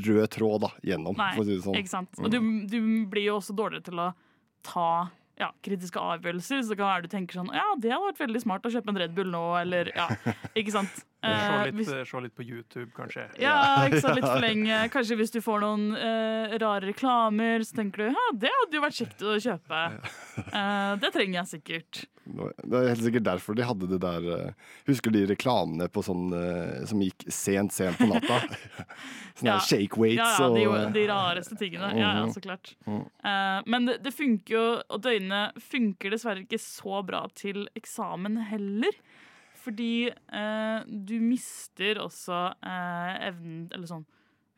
rød 0.07 0.25
tråd 0.33 0.65
da, 0.65 0.71
gjennom, 0.89 1.21
Nei, 1.21 1.35
for 1.37 1.45
å 1.45 1.51
si 1.51 1.59
det 1.59 1.67
sånn. 1.67 1.77
ikke 1.83 1.93
sant. 1.93 2.17
Og 2.17 2.33
du, 2.33 2.39
du 2.65 2.81
blir 3.13 3.29
jo 3.29 3.37
også 3.43 3.53
dårligere 3.61 3.91
til 3.91 4.01
å 4.01 4.09
ta 4.65 4.89
ja, 5.43 5.51
kritiske 5.67 5.99
avgjørelser. 6.01 6.63
Så 6.63 6.73
det 6.73 6.79
kan 6.81 6.89
være 6.95 7.07
du 7.09 7.13
tenker 7.13 7.41
sånn 7.43 7.51
Ja, 7.55 7.69
det 7.83 7.91
hadde 7.93 8.09
vært 8.13 8.23
veldig 8.25 8.43
smart 8.47 8.69
å 8.69 8.73
kjøpe 8.73 8.93
en 8.95 9.01
Red 9.03 9.15
Bull 9.17 9.31
nå, 9.35 9.43
eller 9.61 9.91
ja. 9.97 10.07
Ikke 10.59 10.75
sant. 10.79 11.03
Se 11.23 11.31
Eh, 11.31 11.65
litt, 11.69 11.77
hvis- 11.79 11.91
se 12.11 12.21
litt 12.25 12.33
på 12.35 12.43
YouTube, 12.43 12.89
kanskje. 12.97 13.29
ja, 13.39 13.53
ikke 13.87 14.01
sant, 14.03 14.17
litt 14.19 14.27
for 14.27 14.41
lenge. 14.43 14.79
Kanskje 14.91 15.15
hvis 15.21 15.31
du 15.31 15.39
får 15.45 15.61
noen 15.63 15.85
eh, 15.95 16.57
rare 16.59 16.89
reklamer, 16.89 17.63
så 17.63 17.77
tenker 17.79 18.03
du 18.03 18.17
ja, 18.17 18.25
det 18.43 18.51
hadde 18.51 18.75
jo 18.75 18.83
vært 18.83 18.99
kjekt 18.99 19.23
å 19.23 19.37
kjøpe. 19.45 19.83
Eh, 20.43 20.97
det 21.05 21.13
trenger 21.15 21.39
jeg 21.45 21.51
sikkert. 21.53 22.01
Det 22.33 22.79
er 22.79 22.89
helt 22.89 23.03
sikkert 23.05 23.25
derfor 23.27 23.55
de 23.59 23.65
hadde 23.69 23.89
det 23.91 23.99
der 24.03 24.27
eh, 24.37 24.53
Husker 24.89 25.13
de 25.13 25.25
reklamene 25.29 25.89
på 25.93 26.03
sånn 26.07 26.33
eh, 26.33 26.85
som 26.89 27.01
gikk 27.05 27.27
sent, 27.29 27.73
sent 27.77 27.99
på 28.01 28.09
natta? 28.09 28.39
Sånne 29.39 29.53
Ja. 29.55 29.59
shake 29.65 29.97
weights 30.01 30.21
Ja, 30.21 30.47
ja, 30.47 30.49
de, 30.55 30.67
og 30.69 30.93
de 30.95 31.03
rareste 31.09 31.57
tingene. 31.61 31.91
Ja, 31.97 32.13
ja, 32.19 32.25
Mhm. 32.27 32.33
så 32.35 32.41
klart. 32.45 32.75
Mhm. 32.87 33.03
Eh, 33.25 33.63
men 33.67 33.87
det, 33.91 33.99
det 34.05 34.15
funker 34.15 34.55
jo, 34.57 34.65
og 34.89 35.03
døgnet 35.03 35.59
funker 35.61 36.11
dessverre 36.15 36.45
ikke 36.47 36.61
så 36.61 37.03
bra 37.05 37.25
til 37.35 37.67
eksamen 37.79 38.37
heller. 38.51 38.93
Fordi 39.63 40.09
eh, 40.11 40.79
du 40.89 41.15
mister 41.23 42.01
også 42.03 42.39
eh, 42.67 43.29
evnen 43.29 43.69
Eller 43.73 43.87
sånn 43.87 44.05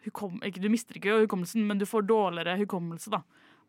hukom, 0.07 0.38
ikke, 0.45 0.62
Du 0.64 0.69
mister 0.73 0.97
ikke 0.97 1.19
hukommelsen, 1.26 1.66
men 1.69 1.78
du 1.81 1.85
får 1.88 2.07
dårligere 2.09 2.57
hukommelse 2.62 3.11
da, 3.12 3.21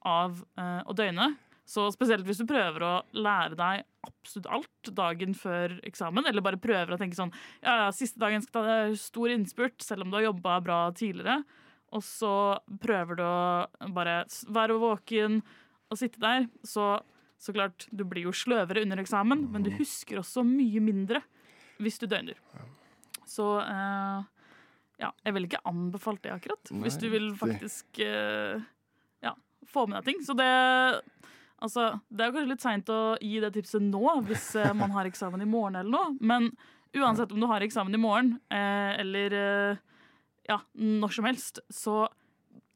av 0.05 0.41
eh, 0.57 0.81
å 0.87 0.95
døgne. 0.95 1.33
Så 1.65 1.87
spesielt 1.93 2.27
hvis 2.27 2.39
du 2.41 2.45
prøver 2.49 2.83
å 2.85 2.93
lære 3.17 3.57
deg 3.57 3.85
absolutt 4.05 4.49
alt 4.53 4.89
dagen 4.93 5.33
før 5.37 5.79
eksamen, 5.87 6.27
eller 6.29 6.45
bare 6.45 6.61
prøver 6.61 6.93
å 6.93 6.99
tenke 7.01 7.17
sånn 7.17 7.33
ja, 7.63 7.85
ja, 7.85 7.87
siste 7.95 8.21
dagen 8.21 8.43
skal 8.45 8.67
ta 8.67 8.75
stor 9.01 9.33
innspurt, 9.33 9.79
selv 9.81 10.05
om 10.05 10.11
du 10.13 10.19
har 10.19 10.27
jobba 10.27 10.59
bra 10.61 10.79
tidligere. 10.93 11.39
Og 11.95 12.03
så 12.05 12.33
prøver 12.81 13.17
du 13.17 13.23
å 13.25 13.89
bare 13.95 14.23
være 14.53 14.77
våken 14.81 15.39
og 15.89 15.99
sitte 15.99 16.21
der. 16.21 16.45
Så, 16.65 16.99
så 17.41 17.55
klart, 17.55 17.87
du 17.89 18.05
blir 18.05 18.27
jo 18.27 18.35
sløvere 18.35 18.85
under 18.85 19.01
eksamen, 19.01 19.47
men 19.53 19.65
du 19.65 19.73
husker 19.79 20.21
også 20.21 20.45
mye 20.45 20.83
mindre 20.83 21.23
hvis 21.81 21.97
du 22.01 22.07
døgner. 22.09 22.37
Så 23.25 23.47
eh, 23.61 24.25
ja, 25.01 25.09
jeg 25.25 25.35
ville 25.35 25.49
ikke 25.49 25.65
anbefalt 25.67 26.21
det 26.23 26.35
akkurat. 26.35 26.71
hvis 26.83 26.99
du 27.01 27.09
vil 27.11 27.31
faktisk 27.39 27.99
eh, 28.05 28.61
ja, 29.25 29.33
få 29.67 29.87
med 29.89 29.99
deg 29.99 30.11
ting. 30.11 30.21
Så 30.25 30.37
det 30.37 30.51
Altså, 31.65 31.85
det 32.13 32.25
er 32.27 32.33
kanskje 32.35 32.51
litt 32.51 32.63
seint 32.65 32.89
å 32.93 32.99
gi 33.23 33.39
det 33.43 33.49
tipset 33.55 33.81
nå, 33.81 34.03
hvis 34.27 34.51
eh, 34.61 34.71
man 34.77 34.91
har 34.93 35.07
eksamen 35.09 35.41
i 35.41 35.47
morgen 35.49 35.79
eller 35.79 35.91
noe. 35.95 36.11
Men 36.21 36.51
uansett 36.95 37.31
om 37.33 37.41
du 37.41 37.47
har 37.49 37.65
eksamen 37.65 37.95
i 37.97 38.01
morgen, 38.01 38.35
eh, 38.53 38.91
eller 39.01 39.33
eh, 39.39 39.77
ja, 40.51 40.59
når 40.77 41.15
som 41.17 41.25
helst, 41.25 41.59
så 41.73 42.05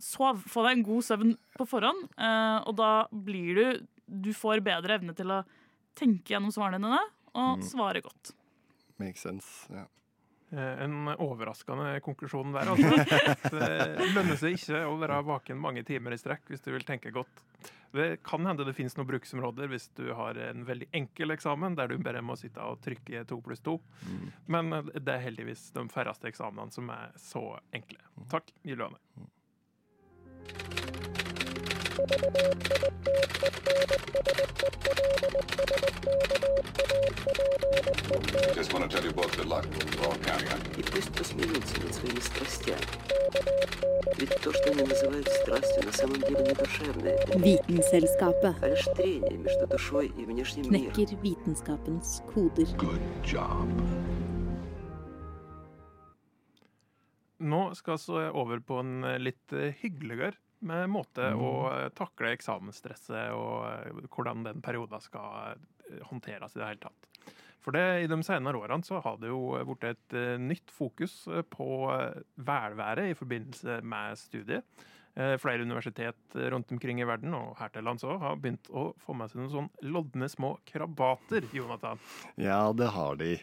sov. 0.02 0.42
Få 0.48 0.64
deg 0.66 0.78
en 0.80 0.84
god 0.88 1.04
søvn 1.06 1.36
på 1.60 1.68
forhånd, 1.70 2.06
eh, 2.18 2.58
og 2.66 2.76
da 2.80 2.92
blir 3.12 3.56
du 3.60 3.88
Du 4.10 4.32
får 4.34 4.64
bedre 4.66 4.96
evne 4.98 5.14
til 5.14 5.30
å 5.30 5.44
tenke 6.00 6.34
gjennom 6.34 6.50
svarene 6.50 6.80
dine 6.82 6.98
og 7.38 7.60
Mm. 7.60 7.62
svare 7.62 8.02
godt. 8.02 8.32
Makes 8.98 9.22
sense. 9.22 9.68
Ja. 9.70 9.84
Eh, 9.84 9.88
En 10.52 11.12
overraskende 11.14 12.00
konklusjon 12.02 12.56
der, 12.56 12.72
altså. 12.74 13.20
Det 13.54 14.08
lønner 14.16 14.40
seg 14.40 14.56
ikke 14.58 14.82
å 14.90 14.96
være 14.98 15.20
vaken 15.28 15.60
mange 15.62 15.84
timer 15.86 16.16
i 16.16 16.22
strekk 16.22 16.50
hvis 16.50 16.64
du 16.66 16.72
vil 16.74 16.88
tenke 16.88 17.14
godt. 17.14 17.44
Det 17.92 18.24
kan 18.26 18.46
hende 18.46 18.66
det 18.66 18.74
finnes 18.78 18.94
noen 18.98 19.08
bruksområder 19.10 19.70
hvis 19.72 19.90
du 19.98 20.12
har 20.14 20.38
en 20.50 20.66
veldig 20.66 20.90
enkel 20.94 21.34
eksamen, 21.34 21.78
der 21.78 21.90
du 21.90 21.98
bare 22.02 22.22
må 22.22 22.38
sitte 22.38 22.62
og 22.62 22.82
trykke 22.86 23.24
to 23.30 23.40
pluss 23.46 23.64
to. 23.66 23.80
Men 24.46 24.74
eh, 24.74 24.94
det 25.00 25.16
er 25.16 25.26
heldigvis 25.30 25.70
de 25.78 25.88
færreste 25.94 26.30
eksamenene 26.30 26.74
som 26.74 26.90
er 26.94 27.14
så 27.18 27.46
enkle. 27.74 28.02
Takk, 28.30 28.54
Juliane. 28.64 28.98
Just 38.55 38.73
want 38.73 38.89
to 38.91 38.97
tell 38.97 39.05
you 39.05 39.13
both 39.13 39.37
good 39.37 39.47
luck. 39.47 39.67
We're 39.67 40.07
all 40.07 40.17
counting 40.17 40.49
on 40.49 40.59
you. 40.59 40.81
И 40.81 40.83
пусть 40.83 41.13
посмеются 41.13 41.81
над 41.83 41.95
своими 41.95 42.21
страстями. 42.21 42.87
Ведь 44.19 44.41
то, 44.43 44.53
что 44.53 44.71
они 44.71 44.83
называют 44.83 45.29
страстью, 45.29 45.85
на 45.85 45.93
самом 45.93 46.21
деле 46.21 46.45
не 46.45 46.55
душевное. 46.55 47.19
Vitenselskapet 47.37 48.55
а 48.63 48.69
лишь 48.69 48.85
трение 48.97 49.37
между 49.37 49.67
душой 49.67 50.07
и 50.07 50.25
внешним 50.25 50.71
миром. 50.71 50.93
knekker 50.93 51.17
vitenskapens 51.23 52.23
koder. 52.33 52.67
Nå 57.39 57.75
skal 57.75 57.95
vi 57.95 57.99
så 57.99 58.31
over 58.31 58.59
på 58.61 58.79
en 58.81 59.05
eh, 59.05 59.19
litt 59.19 59.53
eh, 59.53 59.75
hyggeligere 59.81 60.33
med 60.65 60.89
måte 60.91 61.35
å 61.35 61.51
eh, 61.73 61.89
takle 61.97 62.33
eksamensstresset 62.33 63.35
og 63.37 63.67
eh, 63.69 64.05
hvordan 64.09 64.45
den 64.47 64.63
perioden 64.65 65.03
skal 65.05 65.53
eh, 65.53 66.01
håndteres 66.09 66.57
i 66.57 66.63
det 66.63 66.69
hele 66.71 66.87
tatt. 66.87 67.11
For 67.64 67.76
det, 67.76 67.86
I 68.04 68.08
de 68.08 68.20
senere 68.24 68.60
årene 68.60 68.88
så 68.88 69.02
har 69.04 69.18
det 69.20 69.32
jo 69.32 69.58
blitt 69.68 69.90
et 69.90 70.16
eh, 70.16 70.38
nytt 70.40 70.72
fokus 70.72 71.22
eh, 71.28 71.44
på 71.44 71.90
eh, 71.92 72.22
velvære 72.48 73.10
i 73.12 73.18
forbindelse 73.18 73.82
med 73.84 74.20
studiet. 74.20 74.86
Flere 75.42 75.66
universitet 75.66 76.36
rundt 76.54 76.70
omkring 76.72 77.02
i 77.02 77.06
verden, 77.10 77.34
og 77.36 77.58
her 77.60 77.72
til 77.74 77.84
lands 77.84 78.06
òg, 78.08 78.22
har 78.22 78.38
begynt 78.40 78.70
å 78.72 78.86
få 79.04 79.12
med 79.18 79.28
seg 79.28 79.42
noen 79.42 79.50
sånn 79.52 79.90
lodne 79.92 80.30
små 80.32 80.54
krabater, 80.70 81.44
Jonathan. 81.52 82.00
Ja, 82.40 82.70
det 82.72 82.88
har 82.94 83.18
de. 83.20 83.34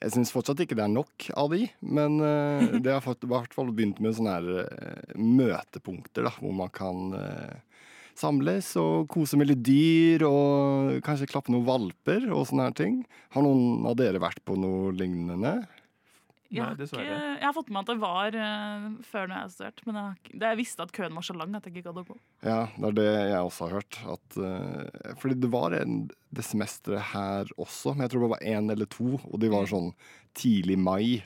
Jeg 0.00 0.14
syns 0.16 0.32
fortsatt 0.34 0.64
ikke 0.64 0.74
det 0.80 0.88
er 0.88 0.90
nok 0.96 1.28
av 1.38 1.52
de, 1.52 1.68
men 1.84 2.18
det 2.82 2.96
har 2.96 3.04
i 3.04 3.30
hvert 3.30 3.54
fall 3.54 3.70
begynt 3.76 4.00
med 4.02 4.16
sånne 4.16 4.34
her 4.40 5.14
møtepunkter, 5.14 6.26
da, 6.26 6.34
hvor 6.40 6.56
man 6.64 6.72
kan 6.74 7.14
samles 8.18 8.72
og 8.80 9.06
kose 9.12 9.38
med 9.40 9.48
litt 9.52 9.62
dyr 9.66 10.24
og 10.28 10.98
kanskje 11.06 11.28
klappe 11.30 11.52
noen 11.54 11.66
valper 11.68 12.26
og 12.34 12.46
sånne 12.50 12.68
her 12.68 12.76
ting. 12.78 13.00
Har 13.34 13.44
noen 13.46 13.86
av 13.88 13.96
dere 14.00 14.20
vært 14.22 14.42
på 14.48 14.56
noe 14.58 14.90
lignende? 14.96 15.60
Jeg 16.48 16.64
har, 16.64 16.78
ikke, 16.80 17.02
jeg 17.04 17.44
har 17.44 17.52
fått 17.52 17.68
med 17.68 17.82
at 17.82 17.88
det 17.90 17.98
var 18.00 18.36
uh, 18.40 18.84
før 19.04 19.26
når 19.28 19.36
jeg 19.42 19.50
studerte, 19.52 19.82
men 19.84 19.98
jeg, 19.98 20.04
har 20.06 20.14
ikke- 20.16 20.38
jeg 20.46 20.56
visste 20.62 20.80
at 20.86 20.94
køen 20.96 21.18
var 21.18 21.26
så 21.26 21.34
lang 21.36 21.56
at 21.58 21.66
jeg 21.68 21.74
ikke 21.74 21.90
gadd 21.90 21.98
å 22.00 22.04
gå. 22.08 22.16
Ja, 22.48 22.60
det 22.72 22.88
er 22.88 22.94
det 22.96 23.04
jeg 23.34 23.42
også 23.50 23.66
har 23.68 23.74
hørt. 23.76 23.98
At, 24.14 24.38
uh, 24.40 25.12
fordi 25.20 25.36
det 25.42 25.50
var 25.52 25.76
en 25.76 25.98
det 26.32 26.44
semesteret 26.48 27.10
her 27.12 27.52
også, 27.60 27.92
men 27.92 28.06
jeg 28.06 28.14
tror 28.14 28.24
det 28.24 28.32
var 28.32 28.46
én 28.54 28.72
eller 28.72 28.88
to, 28.88 29.18
og 29.28 29.36
de 29.44 29.52
var 29.52 29.68
sånn 29.68 29.90
tidlig 30.40 30.78
mai. 30.80 31.20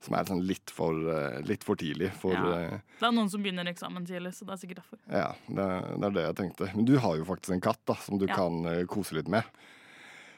Som 0.00 0.14
er 0.14 0.28
sånn 0.28 0.44
litt 0.46 0.70
for, 0.70 0.94
eh, 1.10 1.40
litt 1.42 1.64
for 1.66 1.74
tidlig 1.76 2.12
for 2.14 2.32
Ja. 2.32 2.52
eh, 2.54 2.78
Det 3.00 3.06
er 3.08 3.12
noen 3.16 3.28
som 3.30 3.42
begynner 3.42 3.66
eksamen 3.66 4.06
tidlig, 4.06 4.34
så 4.34 4.46
det 4.46 4.52
er 4.54 4.60
sikkert 4.62 4.82
derfor. 4.84 4.98
Ja, 5.10 5.32
det, 5.48 5.66
det 6.00 6.04
er 6.06 6.10
det 6.14 6.26
jeg 6.28 6.36
tenkte. 6.36 6.68
Men 6.76 6.84
du 6.84 6.98
har 6.98 7.16
jo 7.16 7.24
faktisk 7.24 7.52
en 7.56 7.60
katt 7.60 7.80
da, 7.84 7.94
som 7.94 8.18
du 8.18 8.26
Ja. 8.26 8.34
kan 8.36 8.64
eh, 8.66 8.84
kose 8.86 9.14
litt 9.18 9.28
med. 9.28 9.42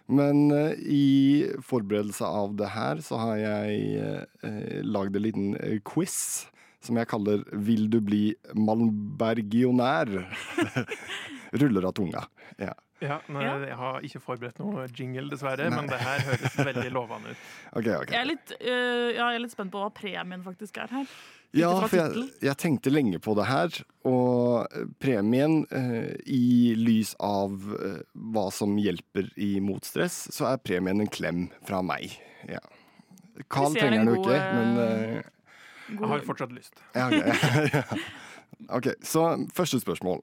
Men 0.08 0.50
eh, 0.50 0.74
i 0.80 1.44
forberedelse 1.62 2.24
av 2.26 2.56
det 2.56 2.70
her 2.74 2.96
så 3.04 3.18
har 3.20 3.36
jeg 3.36 4.00
uh, 4.42 4.82
lagd 4.82 5.14
en 5.14 5.22
liten 5.22 5.54
eh, 5.60 5.78
quiz 5.86 6.46
som 6.80 6.96
jeg 6.96 7.06
kaller 7.06 7.44
'Vil 7.52 7.88
du 7.90 8.00
bli 8.00 8.34
malmbergionær?' 8.56 10.26
Ruller 11.60 11.84
av 11.86 11.92
tunga. 11.92 12.24
Ja. 12.58 12.72
Ja, 13.00 13.16
nei, 13.32 13.44
Ja. 13.44 13.52
Jeg 13.64 13.76
har 13.80 14.04
ikke 14.04 14.20
forberedt 14.20 14.58
noe 14.60 14.86
jingle, 14.92 15.30
dessverre, 15.32 15.68
Nei. 15.70 15.76
men 15.78 15.88
det 15.88 15.98
her 16.02 16.20
høres 16.26 16.56
veldig 16.58 16.90
lovende 16.92 17.32
ut. 17.32 17.44
Okay, 17.80 17.94
okay. 17.96 18.14
Jeg 18.14 18.20
er, 18.20 18.28
litt, 18.28 18.52
uh, 18.60 19.08
ja, 19.14 19.28
jeg 19.30 19.38
er 19.38 19.44
litt 19.44 19.54
spent 19.54 19.72
på 19.72 19.80
hva 19.80 19.90
premien 19.94 20.42
faktisk 20.44 20.80
er 20.82 20.92
her. 20.92 21.14
Ja, 21.56 21.70
for 21.82 21.96
jeg, 21.96 22.26
jeg 22.44 22.58
tenkte 22.62 22.92
lenge 22.92 23.18
på 23.22 23.34
det 23.34 23.48
her, 23.48 23.78
og 24.06 24.68
eh, 24.70 24.84
premien 25.02 25.64
uh, 25.72 26.12
i 26.30 26.76
lys 26.78 27.16
av 27.26 27.56
uh, 27.72 28.02
hva 28.30 28.44
som 28.54 28.76
hjelper 28.78 29.32
i 29.34 29.56
stress, 29.82 30.28
så 30.34 30.52
er 30.52 30.62
premien 30.62 31.02
en 31.02 31.10
klem 31.10 31.48
fra 31.66 31.80
meg. 31.82 32.14
Ja. 32.46 32.62
Carl 33.50 33.74
trenger 33.74 34.04
den 34.04 34.12
jo 34.12 34.20
ikke, 34.20 34.38
men 34.54 35.24
Jeg 35.90 36.10
har 36.12 36.26
fortsatt 36.28 36.52
lyst. 36.54 36.84
ja, 36.94 37.08
ok. 37.08 37.46
ja. 37.80 38.02
OK, 38.76 38.92
så 39.02 39.24
første 39.56 39.80
spørsmål. 39.80 40.20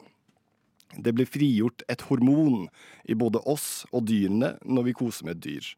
Det 0.96 1.14
blir 1.14 1.28
frigjort 1.28 1.84
et 1.92 2.04
hormon 2.08 2.68
i 3.04 3.18
både 3.18 3.42
oss 3.50 3.86
og 3.92 4.08
dyrene 4.08 4.56
når 4.64 4.90
vi 4.90 4.96
koser 4.98 5.28
med 5.28 5.38
et 5.38 5.44
dyr. 5.50 5.72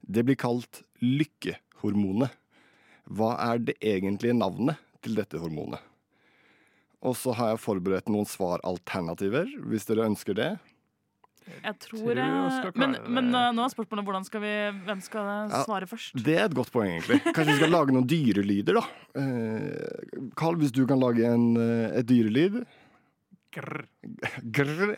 Det 0.00 0.24
blir 0.26 0.38
kalt 0.40 0.82
lykkehormonet. 1.04 2.34
Hva 3.10 3.34
er 3.50 3.62
det 3.62 3.78
egentlige 3.82 4.36
navnet 4.36 4.80
til 5.04 5.16
dette 5.18 5.38
hormonet? 5.40 5.80
Og 7.00 7.14
så 7.16 7.32
har 7.36 7.54
jeg 7.54 7.62
forberedt 7.62 8.10
noen 8.12 8.28
svaralternativer, 8.28 9.48
hvis 9.70 9.88
dere 9.88 10.08
ønsker 10.10 10.36
det. 10.36 10.50
Jeg 11.64 11.76
tror, 11.82 12.10
jeg 12.14 12.26
eh, 12.60 12.66
Men, 12.78 12.96
men 13.10 13.30
eh, 13.34 13.46
nå 13.56 13.64
er 13.64 13.72
spørsmålet 13.72 14.06
hvordan 14.06 14.26
skal 14.28 14.42
vi, 14.44 14.52
hvem 14.86 15.00
skal 15.02 15.30
Ja, 15.50 15.62
svare 15.64 15.88
først? 15.88 16.12
Det 16.20 16.36
er 16.36 16.44
et 16.44 16.54
godt 16.54 16.70
poeng, 16.74 16.92
egentlig. 16.92 17.22
Kanskje 17.24 17.54
vi 17.54 17.62
skal 17.62 17.72
lage 17.72 17.96
noen 17.96 18.06
dyrelyder, 18.10 18.76
da. 18.76 18.84
Karl, 19.16 20.28
Carl, 20.38 20.60
hvis 20.60 20.74
du 20.76 20.84
kan 20.86 21.00
lage 21.00 21.24
en, 21.26 21.48
eh, 21.56 21.98
et 21.98 22.06
dyrelyd? 22.06 22.60
Grr. 23.54 23.84
Grr. 24.54 24.94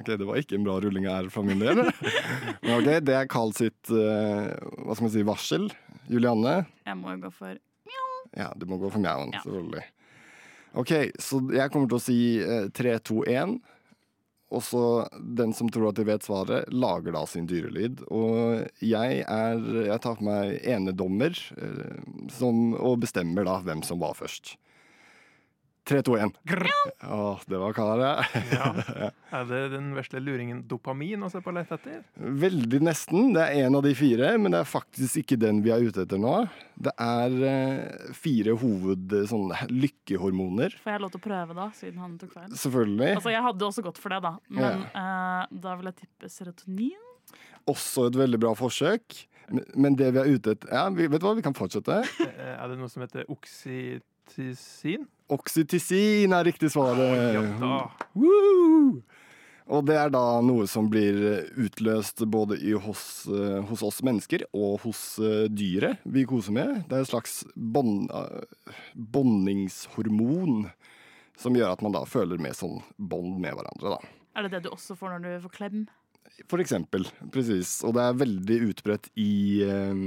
Ok, 0.00 0.10
Det 0.18 0.26
var 0.28 0.36
ikke 0.40 0.58
en 0.58 0.66
bra 0.66 0.76
rulling 0.84 1.06
av 1.08 1.24
R 1.26 1.30
fra 1.32 1.42
min 1.46 1.62
del. 1.62 1.80
Men 2.62 2.74
ok, 2.76 2.90
Det 3.06 3.14
er 3.16 3.30
Carl 3.30 3.54
sitt 3.56 3.90
uh, 3.92 4.52
hva 4.84 4.94
skal 4.96 5.06
man 5.08 5.14
si, 5.14 5.24
varsel. 5.26 5.68
Julianne? 6.08 6.58
Jeg 6.88 6.98
må 7.00 7.14
jo 7.16 7.22
gå 7.26 7.32
for 7.40 7.56
Ja, 8.36 8.50
du 8.60 8.66
må 8.68 8.76
gå 8.80 8.90
for 8.92 9.00
mjauen, 9.00 9.32
Ja. 9.32 9.40
selvfølgelig. 9.44 9.86
OK, 10.78 10.92
så 11.18 11.40
jeg 11.56 11.72
kommer 11.72 11.88
til 11.88 11.96
å 11.96 12.02
si 12.04 12.16
eh, 12.44 12.66
3, 12.76 12.98
2, 13.08 13.22
1. 13.32 13.54
Og 14.52 14.62
så 14.64 14.82
den 15.36 15.50
som 15.56 15.68
tror 15.72 15.88
at 15.90 15.96
de 15.98 16.04
vet 16.08 16.24
svaret, 16.24 16.68
lager 16.72 17.12
da 17.16 17.22
sin 17.28 17.48
dyrelyd. 17.48 18.02
Og 18.12 18.68
jeg 18.84 19.22
er 19.24 19.58
Jeg 19.88 20.00
tar 20.04 20.16
på 20.20 20.24
meg 20.28 20.60
enedommer 20.68 21.36
uh, 21.56 21.98
som, 22.36 22.74
og 22.76 23.00
bestemmer 23.04 23.48
da 23.48 23.58
hvem 23.64 23.82
som 23.84 24.00
var 24.04 24.14
først. 24.20 24.54
3, 25.88 26.02
2, 26.04 26.16
1. 26.20 26.34
Åh, 27.08 27.40
det 27.48 27.58
var 27.62 27.72
klar, 27.76 28.00
ja. 28.02 28.24
Ja. 28.58 29.10
Er 29.38 29.44
det 29.48 29.60
den 29.72 29.90
vesle 29.96 30.20
luringen 30.24 30.60
dopamin 30.68 31.22
å 31.24 31.30
se 31.32 31.40
på 31.44 31.52
lett 31.56 31.70
etter? 31.74 32.02
Veldig 32.16 32.80
nesten. 32.84 33.32
Det 33.36 33.42
er 33.44 33.66
en 33.66 33.76
av 33.78 33.84
de 33.86 33.94
fire, 33.96 34.30
men 34.40 34.52
det 34.54 34.60
er 34.62 34.68
faktisk 34.68 35.22
ikke 35.22 35.38
den 35.40 35.62
vi 35.64 35.72
er 35.74 35.84
ute 35.84 36.04
etter 36.04 36.20
nå. 36.20 36.34
Det 36.76 36.92
er 37.00 37.36
eh, 37.50 38.12
fire 38.16 38.54
hoved 38.60 39.16
sånn, 39.32 39.52
lykkehormoner. 39.72 40.76
Får 40.84 40.94
jeg 40.94 41.04
lov 41.04 41.12
til 41.16 41.22
å 41.22 41.26
prøve, 41.28 41.56
da, 41.58 41.66
siden 41.76 42.04
han 42.04 42.16
tok 42.20 42.36
feil? 42.36 42.52
Selvfølgelig. 42.64 43.10
Altså, 43.18 43.32
Jeg 43.34 43.44
hadde 43.48 43.68
også 43.72 43.84
gått 43.88 44.00
for 44.00 44.12
det, 44.16 44.20
da. 44.28 44.34
Men 44.60 44.86
eh, 44.92 45.42
da 45.66 45.76
vil 45.80 45.90
jeg 45.92 46.00
tippe 46.04 46.32
serotonin. 46.32 47.04
Også 47.68 48.06
et 48.08 48.16
veldig 48.16 48.40
bra 48.40 48.54
forsøk. 48.56 49.22
Men, 49.76 49.94
det 49.96 50.10
vi 50.12 50.20
er 50.20 50.28
ute 50.36 50.52
etter 50.52 50.68
Ja, 50.72 50.86
vi, 50.92 51.06
vet 51.08 51.20
du 51.22 51.24
hva, 51.28 51.34
vi 51.36 51.44
kan 51.44 51.56
fortsette. 51.56 52.02
Eh, 52.24 52.54
Er 52.58 52.68
det 52.68 52.76
noe 52.80 52.88
som 52.92 53.04
heter 53.04 53.28
oksytocin? 53.32 55.06
Oksytocin 55.28 56.32
er 56.32 56.46
riktig 56.48 56.70
da. 56.72 57.76
Og 59.68 59.84
det 59.84 59.98
er 60.00 60.08
da 60.08 60.22
noe 60.40 60.64
som 60.70 60.86
blir 60.88 61.18
utløst 61.60 62.22
både 62.32 62.56
i, 62.64 62.72
hos, 62.72 63.02
eh, 63.28 63.58
hos 63.68 63.82
oss 63.84 63.98
mennesker 64.06 64.46
og 64.56 64.78
hos 64.86 65.02
eh, 65.20 65.44
dyret 65.52 66.00
vi 66.08 66.24
koser 66.28 66.56
med. 66.56 66.86
Det 66.88 66.96
er 66.96 67.04
et 67.04 67.10
slags 67.10 67.42
eh, 67.44 68.70
bondingshormon 68.96 70.70
som 71.38 71.58
gjør 71.58 71.74
at 71.74 71.84
man 71.84 71.94
da 71.94 72.06
føler 72.08 72.40
mer 72.40 72.56
sånn 72.56 72.80
bånd 72.96 73.36
med 73.44 73.58
hverandre. 73.58 73.98
da. 73.98 74.14
Er 74.38 74.46
det 74.46 74.56
det 74.56 74.64
du 74.64 74.72
også 74.72 74.96
får 74.96 75.18
når 75.18 75.26
du 75.26 75.44
får 75.44 75.56
klem? 75.58 75.84
For 76.48 76.62
eksempel. 76.62 77.04
Presis. 77.34 77.80
Og 77.84 77.92
det 77.96 78.04
er 78.06 78.20
veldig 78.24 78.58
utbredt 78.70 79.12
i 79.20 79.32
eh, 79.68 80.04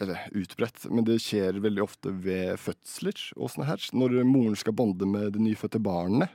Eller 0.00 0.22
utbredt, 0.32 0.86
men 0.88 1.04
det 1.04 1.18
skjer 1.20 1.60
veldig 1.60 1.82
ofte 1.84 2.12
ved 2.24 2.56
fødsler 2.60 3.18
og 3.36 3.52
sånne 3.52 3.68
her. 3.68 3.82
Når 3.92 4.22
moren 4.24 4.56
skal 4.56 4.76
bonde 4.76 5.08
med 5.08 5.34
det 5.34 5.42
nyfødte 5.44 5.82
barnet. 5.84 6.32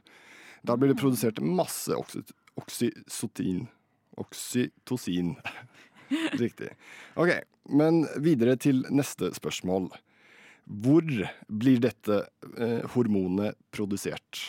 Da 0.65 0.75
blir 0.77 0.93
det 0.93 0.99
produsert 1.01 1.41
masse 1.41 1.93
oksy 1.93 2.21
oksysotin. 2.55 3.65
Oksytocin. 4.21 5.35
Riktig. 6.39 6.69
OK, 7.19 7.33
men 7.73 8.05
videre 8.23 8.55
til 8.61 8.85
neste 8.93 9.33
spørsmål. 9.35 9.89
Hvor 10.65 11.09
blir 11.49 11.81
dette 11.83 12.23
eh, 12.57 12.85
hormonet 12.95 13.57
produsert? 13.75 14.39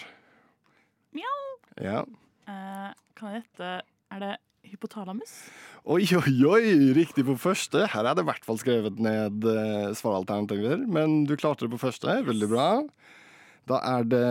Mjau. 1.17 1.43
Ja. 1.83 2.05
Eh, 2.49 2.93
kan 3.17 3.35
jeg 3.35 3.43
gjette 3.43 3.71
Er 4.15 4.23
det 4.23 4.35
hypotalamus? 4.71 5.33
Oi, 5.87 6.03
oi, 6.19 6.35
oi! 6.49 6.65
Riktig 6.97 7.25
på 7.29 7.37
første. 7.39 7.85
Her 7.93 8.09
er 8.09 8.17
det 8.17 8.25
i 8.25 8.29
hvert 8.31 8.47
fall 8.47 8.59
skrevet 8.59 8.99
ned 9.03 9.47
eh, 9.47 9.95
svaralternativer, 9.97 10.83
men 10.91 11.23
du 11.29 11.37
klarte 11.39 11.67
det 11.67 11.73
på 11.77 11.83
første. 11.85 12.19
Veldig 12.27 12.49
bra. 12.51 12.69
Da 13.71 13.81
er 13.95 14.07
det 14.11 14.27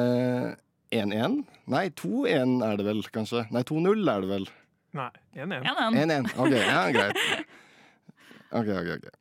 1-1. 0.95 1.41
Nei, 1.71 1.85
2-1 1.99 2.57
er 2.67 2.79
det 2.79 2.87
vel, 2.87 3.03
kanskje. 3.15 3.45
Nei, 3.55 3.63
2-0 3.67 4.03
er 4.11 4.25
det 4.25 4.31
vel. 4.31 4.49
Nei, 4.95 5.11
1-1. 5.35 5.69
1-1. 6.03 6.33
OK, 6.39 6.57
ja, 6.59 6.83
greit. 6.95 7.21
OK, 8.55 8.73
OK. 8.79 8.91
ok. 8.97 9.13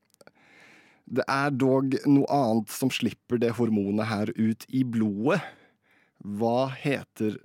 Det 1.04 1.24
er 1.28 1.50
dog 1.52 1.94
noe 2.08 2.28
annet 2.32 2.72
som 2.72 2.90
slipper 2.92 3.40
det 3.42 3.52
hormonet 3.58 4.08
her 4.08 4.30
ut 4.38 4.64
i 4.72 4.84
blodet. 4.86 5.42
Hva 6.24 6.70
heter 6.80 7.36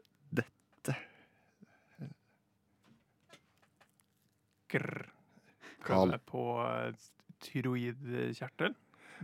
Grr. 4.69 5.08
Kall. 5.86 6.13
På 6.27 6.43
eh, 6.65 6.91
tyroidkjertel? 7.45 8.75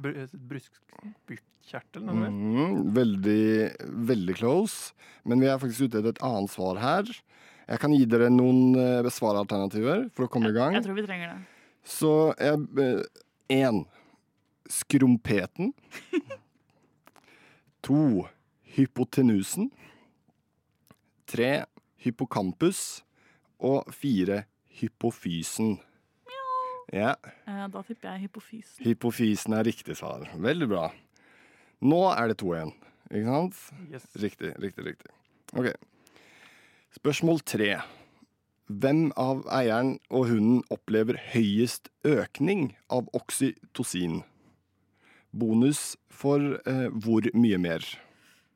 Br- 0.01 0.17
Brystkjertel, 0.49 2.03
Mm. 2.05 2.93
Veldig, 2.93 3.75
veldig 4.09 4.35
close. 4.37 4.93
Men 5.23 5.39
vi 5.41 5.47
er 5.49 5.57
faktisk 5.61 5.87
ute 5.89 5.99
etter 6.01 6.13
et 6.15 6.23
annet 6.25 6.51
svar 6.53 6.79
her. 6.81 7.09
Jeg 7.65 7.79
kan 7.81 7.93
gi 7.95 8.05
dere 8.05 8.27
noen 8.29 8.75
eh, 8.77 9.09
svaralternativer 9.09 10.07
for 10.13 10.27
å 10.27 10.31
komme 10.31 10.51
i 10.51 10.55
gang. 10.57 10.75
Jeg 10.77 10.85
tror 10.85 10.99
vi 10.99 11.05
trenger 11.07 11.33
det. 11.33 11.39
Så 11.85 12.11
én 13.49 13.83
skrumpeten. 14.69 15.71
to 17.85 18.25
hypotenusen. 18.75 19.69
Tre 21.29 21.65
hippocampus. 22.05 23.01
Og 23.65 23.87
fire 23.95 24.43
hypofysen. 24.81 25.77
Ja, 26.93 27.15
Eh, 27.47 27.67
da 27.73 27.81
tipper 27.81 28.11
jeg 28.13 28.27
hypofysen. 28.27 28.85
hypofysen 28.85 29.53
er 29.57 29.63
riktig 29.65 29.95
svar. 29.97 30.27
Veldig 30.37 30.67
bra. 30.69 30.91
Nå 31.81 32.01
er 32.15 32.27
det 32.29 32.37
2-1, 32.37 32.71
ikke 33.11 33.25
sant? 33.25 33.57
Yes. 33.91 34.05
Riktig, 34.21 34.53
riktig, 34.61 34.85
riktig. 34.85 35.11
Ok. 35.57 35.73
Spørsmål 36.95 37.41
tre. 37.43 37.81
Hvem 38.69 39.11
av 39.17 39.43
eieren 39.53 39.99
og 40.09 40.27
hunden 40.29 40.63
opplever 40.73 41.17
høyest 41.33 41.89
økning 42.05 42.75
av 42.89 43.09
oksytocin? 43.13 44.23
Bonus 45.35 45.97
for 46.09 46.39
eh, 46.65 46.87
hvor 46.89 47.27
mye 47.35 47.57
mer? 47.59 47.83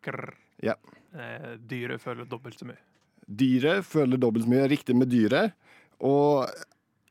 Grr. 0.05 0.31
Ja. 0.63 0.75
Eh, 1.13 1.57
dyret 1.59 2.01
føler 2.01 2.25
dobbelt 2.29 2.57
så 2.61 2.65
mye. 2.69 2.79
Dyret 3.27 3.83
føler 3.85 4.17
dobbelt 4.17 4.45
så 4.47 4.53
mye. 4.53 4.69
Riktig 4.71 4.95
med 4.95 5.11
dyret. 5.11 5.53
Og 5.99 6.47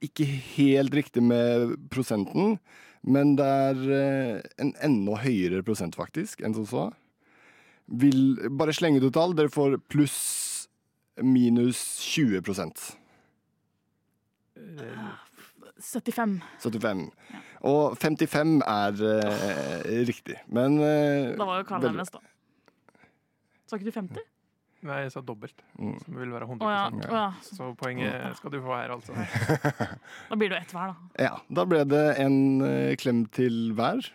ikke 0.05 0.25
helt 0.57 0.95
riktig 0.95 1.23
med 1.27 1.75
prosenten, 1.91 2.59
men 3.03 3.35
det 3.39 3.47
er 3.47 3.83
eh, 3.99 4.49
en 4.63 4.73
enda 4.85 5.19
høyere 5.23 5.63
prosent, 5.67 5.97
faktisk, 5.99 6.43
enn 6.45 6.55
som 6.57 6.67
så. 6.69 6.85
Vil 7.89 8.37
bare 8.59 8.75
slenge 8.77 9.01
ut 9.03 9.15
tall. 9.17 9.35
Dere 9.39 9.51
får 9.53 9.79
pluss 9.91 10.19
minus 11.19 11.81
20 12.15 12.43
Eh, 14.59 15.09
75. 15.79 16.41
75. 16.61 17.05
Og 17.69 17.97
55 17.99 18.59
er 18.67 19.05
eh, 19.13 20.05
riktig. 20.09 20.37
Men 20.51 20.79
eh, 20.83 21.37
Da 21.39 21.47
var 21.47 21.63
jo 21.63 21.69
Karl 21.69 21.87
nærmest, 21.89 22.15
da. 22.19 22.23
Sa 23.69 23.77
ikke 23.79 23.91
du 23.91 23.95
50? 23.95 24.27
Nei, 24.87 25.01
jeg 25.07 25.11
sa 25.17 25.21
dobbelt, 25.27 25.63
Mm. 25.79 25.97
som 26.05 26.15
vil 26.21 26.31
være 26.31 26.47
100 26.47 26.63
oh, 26.63 26.71
ja, 26.71 27.11
ja. 27.11 27.23
Så 27.43 27.73
poenget 27.79 28.37
skal 28.39 28.53
du 28.55 28.61
få 28.63 28.77
her, 28.77 28.93
altså. 28.95 29.15
Da 30.31 30.37
blir 30.39 30.53
det 30.53 30.61
ett 30.63 30.75
hver, 30.77 30.93
da. 30.93 31.25
Ja, 31.25 31.33
da 31.51 31.65
ble 31.67 31.81
det 31.91 32.05
en 32.23 32.37
eh, 32.63 32.93
klem 33.01 33.25
til 33.35 33.73
hver. 33.75 34.07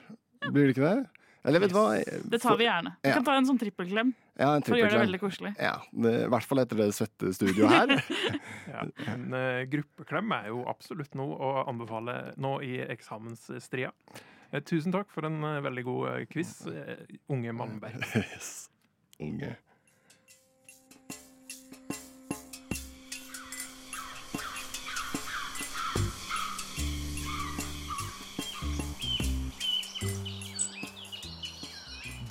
Blir 0.49 0.69
det 0.69 0.77
ikke 0.77 0.87
det? 0.87 1.09
Eller 1.43 1.59
vet 1.59 1.73
du 1.73 1.75
hva? 1.75 1.97
Det 2.31 2.39
tar 2.39 2.55
vi 2.55 2.63
gjerne. 2.69 2.93
Vi 3.03 3.09
Ja. 3.11 3.17
kan 3.17 3.25
ta 3.27 3.33
en 3.35 3.45
sånn 3.49 3.59
trippelklem 3.59 4.13
Ja, 4.39 4.53
en 4.55 4.63
for 4.63 4.77
å 4.77 4.79
gjøre 4.79 4.93
det 4.95 5.01
veldig 5.03 5.19
koselig. 5.19 5.51
Ja, 5.59 5.73
det, 5.91 6.13
I 6.23 6.29
hvert 6.31 6.47
fall 6.47 6.61
etter 6.63 6.79
det 6.79 6.87
svette 6.95 7.33
studioet 7.35 7.73
her. 7.73 7.91
Ja, 8.73 8.85
en 9.11 9.25
uh, 9.35 9.65
gruppeklem 9.69 10.31
er 10.39 10.47
jo 10.53 10.63
absolutt 10.71 11.13
noe 11.19 11.35
å 11.35 11.49
anbefale 11.67 12.31
nå 12.39 12.53
i 12.63 12.77
eksamensstria. 12.87 13.91
Uh, 14.53 14.61
tusen 14.63 14.95
takk 14.95 15.11
for 15.11 15.27
en 15.27 15.43
uh, 15.43 15.59
veldig 15.67 15.83
god 15.83 16.07
eh, 16.13 16.25
quiz, 16.31 16.55
eh, 16.71 17.03
unge 17.29 17.51
Malmberg. 17.59 17.99
yes. 18.23 18.69
Unge. 19.19 19.51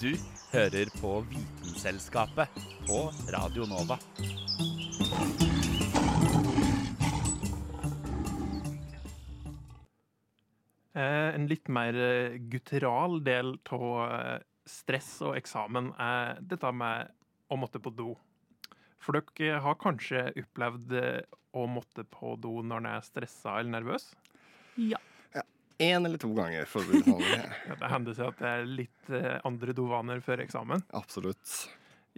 Du 0.03 0.17
hører 0.51 0.89
på 0.99 1.11
Vitenselskapet 1.31 2.57
på 2.89 2.97
Radio 3.31 3.69
Nova. 3.71 3.95
Eh, 10.99 11.29
en 11.37 11.47
litt 11.47 11.71
mer 11.71 11.95
gutteral 12.51 12.51
guttural 12.51 13.15
del 13.23 13.55
av 13.77 13.87
eh, 14.09 14.43
stress 14.67 15.13
og 15.23 15.39
eksamen 15.39 15.93
er 15.95 16.43
dette 16.51 16.75
med 16.75 17.15
å 17.47 17.61
måtte 17.63 17.79
på 17.79 17.95
do. 17.95 18.11
For 18.99 19.15
dere 19.15 19.63
har 19.63 19.79
kanskje 19.87 20.33
opplevd 20.35 20.99
eh, 20.99 21.23
å 21.55 21.69
måtte 21.71 22.03
på 22.11 22.35
do 22.43 22.59
når 22.59 22.83
en 22.83 22.93
er 22.97 23.07
stressa 23.07 23.61
eller 23.61 23.77
nervøs? 23.79 24.11
Ja. 24.83 24.99
Én 25.83 26.07
eller 26.07 26.21
to 26.23 26.31
ganger, 26.37 26.67
for 26.71 26.87
å 26.87 27.03
sånn. 27.03 27.23
Ja, 27.69 27.77
det 27.79 27.91
hender 27.91 28.17
seg 28.17 28.33
at 28.33 28.43
det 28.43 28.51
er 28.51 28.69
litt 28.81 29.13
eh, 29.13 29.39
andre 29.49 29.75
dovaner 29.77 30.23
før 30.25 30.45
eksamen. 30.45 30.85
Absolutt. 30.95 31.57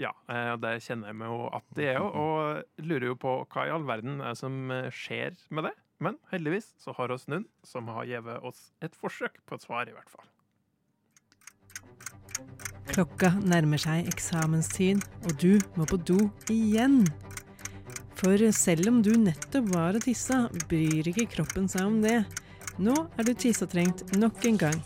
Ja, 0.00 0.10
eh, 0.28 0.50
og 0.56 0.60
det 0.64 0.76
kjenner 0.84 1.12
jeg 1.12 1.18
meg 1.20 1.32
jo 1.32 1.48
at 1.54 1.66
det 1.78 1.88
er 1.92 1.98
jo, 2.00 2.10
og 2.10 2.84
lurer 2.84 3.08
jo 3.12 3.16
på 3.20 3.34
hva 3.46 3.66
i 3.68 3.72
all 3.74 3.86
verden 3.88 4.20
er 4.20 4.36
som 4.38 4.70
eh, 4.74 4.90
skjer 4.92 5.38
med 5.54 5.70
det. 5.70 5.74
Men 6.02 6.18
heldigvis 6.32 6.72
så 6.82 6.92
har 6.98 7.14
oss 7.14 7.28
noen 7.30 7.46
som 7.64 7.88
har 7.94 8.08
gitt 8.10 8.30
oss 8.42 8.66
et 8.84 8.96
forsøk 8.98 9.38
på 9.46 9.56
et 9.56 9.64
svar, 9.64 9.88
i 9.88 9.94
hvert 9.94 10.10
fall. 10.10 10.26
Klokka 12.90 13.30
nærmer 13.40 13.80
seg 13.80 14.10
eksamenstid, 14.10 15.04
og 15.24 15.38
du 15.40 15.54
må 15.78 15.86
på 15.88 15.98
do 16.10 16.18
igjen. 16.52 17.04
For 18.18 18.40
selv 18.54 18.90
om 18.90 19.00
du 19.04 19.14
nettopp 19.18 19.70
var 19.72 19.96
og 19.96 20.04
tissa, 20.04 20.44
bryr 20.70 21.08
ikke 21.10 21.30
kroppen 21.36 21.70
seg 21.70 21.86
om 21.86 22.02
det. 22.04 22.20
Nå 22.74 22.94
er 23.14 23.26
du 23.26 23.30
tissetrengt 23.38 24.02
nok 24.18 24.44
en 24.48 24.56
gang. 24.58 24.78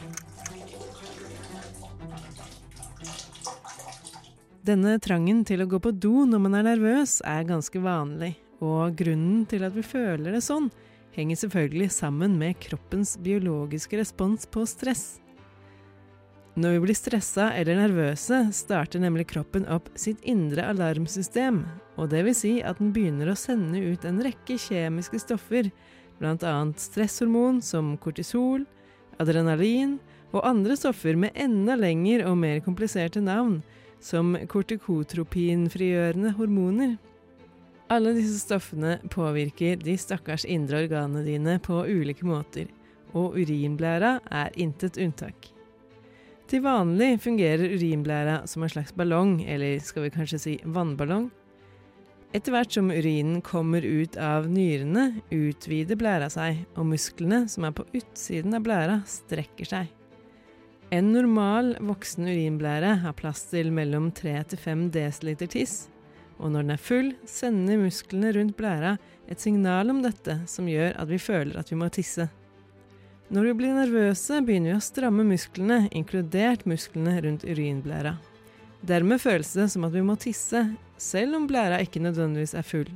Denne 4.69 4.99
trangen 5.01 5.41
til 5.49 5.65
å 5.65 5.69
gå 5.71 5.79
på 5.81 5.95
do 5.97 6.27
når 6.29 6.43
man 6.45 6.59
er 6.59 6.67
nervøs, 6.67 7.23
er 7.25 7.47
ganske 7.49 7.81
vanlig. 7.81 8.35
Og 8.61 8.93
grunnen 8.99 9.47
til 9.49 9.65
at 9.65 9.73
vi 9.73 9.87
føler 9.87 10.37
det 10.37 10.43
sånn, 10.45 10.69
henger 11.17 11.41
selvfølgelig 11.41 11.89
sammen 11.95 12.37
med 12.37 12.59
kroppens 12.61 13.15
biologiske 13.25 13.97
respons 13.97 14.45
på 14.53 14.67
stress. 14.69 15.23
Når 16.59 16.75
vi 16.75 16.83
blir 16.83 16.99
stressa 16.99 17.53
eller 17.57 17.79
nervøse, 17.79 18.49
starter 18.53 19.01
nemlig 19.01 19.29
kroppen 19.31 19.65
opp 19.71 19.89
sitt 19.97 20.21
indre 20.29 20.67
alarmsystem, 20.69 21.63
og 21.97 22.11
det 22.13 22.25
vil 22.27 22.37
si 22.37 22.57
at 22.61 22.83
den 22.83 22.91
begynner 22.93 23.31
å 23.31 23.39
sende 23.39 23.81
ut 23.81 24.05
en 24.05 24.21
rekke 24.27 24.59
kjemiske 24.61 25.23
stoffer, 25.23 25.71
bl.a. 26.19 26.55
stresshormon 26.77 27.63
som 27.63 27.97
kortisol, 28.03 28.65
adrenalin 29.19 29.99
og 30.33 30.45
andre 30.47 30.77
stoffer 30.77 31.17
med 31.17 31.37
enda 31.39 31.77
lengre 31.79 32.29
og 32.29 32.39
mer 32.41 32.61
kompliserte 32.65 33.23
navn, 33.25 33.61
som 34.01 34.37
kortikotropinfrigjørende 34.51 36.35
hormoner. 36.39 36.97
Alle 37.89 38.13
disse 38.19 38.43
stoffene 38.43 38.99
påvirker 39.09 39.79
de 39.81 39.97
stakkars 39.99 40.45
indre 40.45 40.85
organene 40.85 41.25
dine 41.25 41.57
på 41.65 41.81
ulike 41.89 42.27
måter, 42.29 42.69
og 43.17 43.39
urinblæra 43.41 44.19
er 44.29 44.53
intet 44.61 45.01
unntak. 45.01 45.49
Til 46.49 46.63
vanlig 46.65 47.19
fungerer 47.21 47.75
urinblæra 47.75 48.43
som 48.49 48.63
en 48.65 48.73
slags 48.73 48.93
ballong, 48.97 49.43
eller 49.45 49.81
skal 49.85 50.07
vi 50.07 50.13
kanskje 50.13 50.39
si 50.41 50.55
vannballong. 50.65 51.31
Etter 52.37 52.53
hvert 52.53 52.75
som 52.77 52.91
urinen 52.93 53.41
kommer 53.41 53.81
ut 53.81 54.19
av 54.21 54.51
nyrene, 54.53 55.23
utvider 55.33 55.97
blæra 55.97 56.29
seg, 56.29 56.61
og 56.77 56.91
musklene 56.91 57.47
som 57.49 57.65
er 57.65 57.73
på 57.73 57.87
utsiden 57.97 58.57
av 58.59 58.67
blæra, 58.67 58.99
strekker 59.09 59.71
seg. 59.71 59.95
En 60.93 61.09
normal 61.13 61.75
voksen 61.85 62.29
urinblære 62.29 62.99
har 63.03 63.17
plass 63.17 63.47
til 63.49 63.73
mellom 63.73 64.11
3-5 64.13 64.87
dl 64.93 65.49
tiss, 65.49 65.89
og 66.39 66.53
når 66.53 66.67
den 66.67 66.77
er 66.77 66.85
full, 66.85 67.11
sender 67.29 67.81
musklene 67.81 68.35
rundt 68.37 68.57
blæra 68.61 68.95
et 69.29 69.41
signal 69.41 69.91
om 69.93 70.05
dette 70.05 70.39
som 70.49 70.69
gjør 70.69 70.95
at 71.01 71.09
vi 71.09 71.19
føler 71.21 71.59
at 71.61 71.73
vi 71.73 71.81
må 71.81 71.89
tisse. 71.93 72.29
Når 73.33 73.51
vi 73.51 73.59
blir 73.59 73.77
nervøse, 73.77 74.41
begynner 74.45 74.77
vi 74.77 74.79
å 74.79 74.85
stramme 74.85 75.25
musklene, 75.29 75.87
inkludert 75.97 76.69
musklene 76.69 77.19
rundt 77.25 77.45
urinblæra. 77.45 78.15
Dermed 78.87 79.19
føles 79.19 79.51
det 79.59 79.67
som 79.73 79.87
at 79.89 79.95
vi 79.95 80.05
må 80.07 80.15
tisse, 80.21 80.63
selv 80.99 81.37
om 81.39 81.47
blæra 81.51 81.81
ikke 81.83 82.03
nødvendigvis 82.03 82.55
er 82.55 82.67
full. 82.67 82.91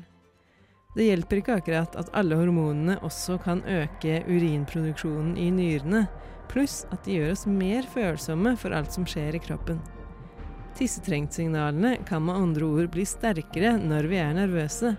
Det 0.93 1.07
hjelper 1.09 1.41
ikke 1.41 1.57
akkurat 1.57 1.97
at 1.97 2.11
alle 2.15 2.37
hormonene 2.37 2.99
også 3.03 3.39
kan 3.43 3.63
øke 3.65 4.21
urinproduksjonen 4.29 5.39
i 5.41 5.49
nyrene, 5.55 6.05
pluss 6.53 6.83
at 6.93 7.07
de 7.07 7.17
gjør 7.17 7.33
oss 7.33 7.47
mer 7.49 7.89
følsomme 7.89 8.55
for 8.61 8.77
alt 8.77 8.93
som 8.93 9.07
skjer 9.09 9.39
i 9.39 9.43
kroppen. 9.43 9.81
Tissetrengtsignalene 10.77 11.97
kan 12.09 12.23
med 12.27 12.37
andre 12.37 12.69
ord 12.69 12.93
bli 12.93 13.07
sterkere 13.09 13.75
når 13.81 14.09
vi 14.13 14.21
er 14.21 14.37
nervøse, 14.37 14.95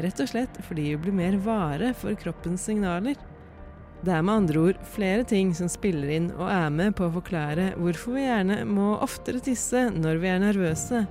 rett 0.00 0.20
og 0.24 0.30
slett 0.32 0.58
fordi 0.66 0.90
vi 0.90 1.02
blir 1.04 1.16
mer 1.16 1.38
vare 1.44 1.92
for 1.96 2.16
kroppens 2.18 2.64
signaler. 2.66 3.20
Det 4.04 4.12
er 4.12 4.24
med 4.26 4.34
andre 4.34 4.60
ord 4.60 4.80
flere 4.92 5.24
ting 5.24 5.54
som 5.56 5.68
spiller 5.72 6.10
inn 6.12 6.26
og 6.34 6.44
er 6.52 6.68
med 6.74 6.92
på 6.98 7.06
å 7.06 7.14
forklare 7.14 7.70
hvorfor 7.78 8.18
vi 8.18 8.26
gjerne 8.26 8.58
må 8.68 8.98
oftere 9.00 9.40
tisse 9.40 9.86
når 9.94 10.20
vi 10.20 10.28
er 10.28 10.42
nervøse, 10.42 11.06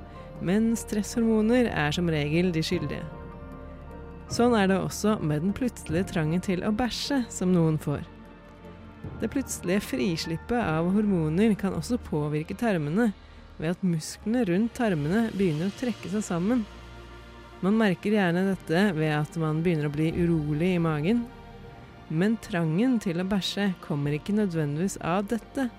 men 0.46 0.76
stresshormoner 0.78 1.72
er 1.72 1.96
som 1.96 2.12
regel 2.14 2.52
de 2.54 2.62
skyldige. 2.62 3.02
Sånn 4.34 4.54
er 4.60 4.70
det 4.70 4.78
også 4.78 5.16
med 5.26 5.42
den 5.42 5.58
plutselige 5.58 6.12
trangen 6.14 6.44
til 6.46 6.62
å 6.68 6.74
bæsje 6.76 7.24
som 7.34 7.50
noen 7.56 7.82
får. 7.82 8.06
Det 9.24 9.32
plutselige 9.34 9.88
frislippet 9.90 10.60
av 10.62 10.94
hormoner 10.94 11.58
kan 11.60 11.74
også 11.74 11.98
påvirke 12.12 12.58
tarmene, 12.60 13.10
ved 13.58 13.74
at 13.74 13.86
musklene 13.86 14.46
rundt 14.50 14.74
tarmene 14.78 15.28
begynner 15.34 15.70
å 15.70 15.80
trekke 15.82 16.14
seg 16.14 16.26
sammen. 16.26 16.66
Man 17.66 17.78
merker 17.80 18.14
gjerne 18.14 18.52
dette 18.54 18.90
ved 18.98 19.14
at 19.18 19.38
man 19.42 19.66
begynner 19.66 19.90
å 19.90 19.94
bli 19.94 20.14
urolig 20.14 20.76
i 20.76 20.82
magen. 20.84 21.26
Men 22.10 22.36
trangen 22.44 22.98
til 23.04 23.22
å 23.22 23.28
bæsje 23.28 23.72
kommer 23.84 24.16
ikke 24.16 24.36
nødvendigvis 24.36 25.00
av 25.06 25.28
dette, 25.32 25.70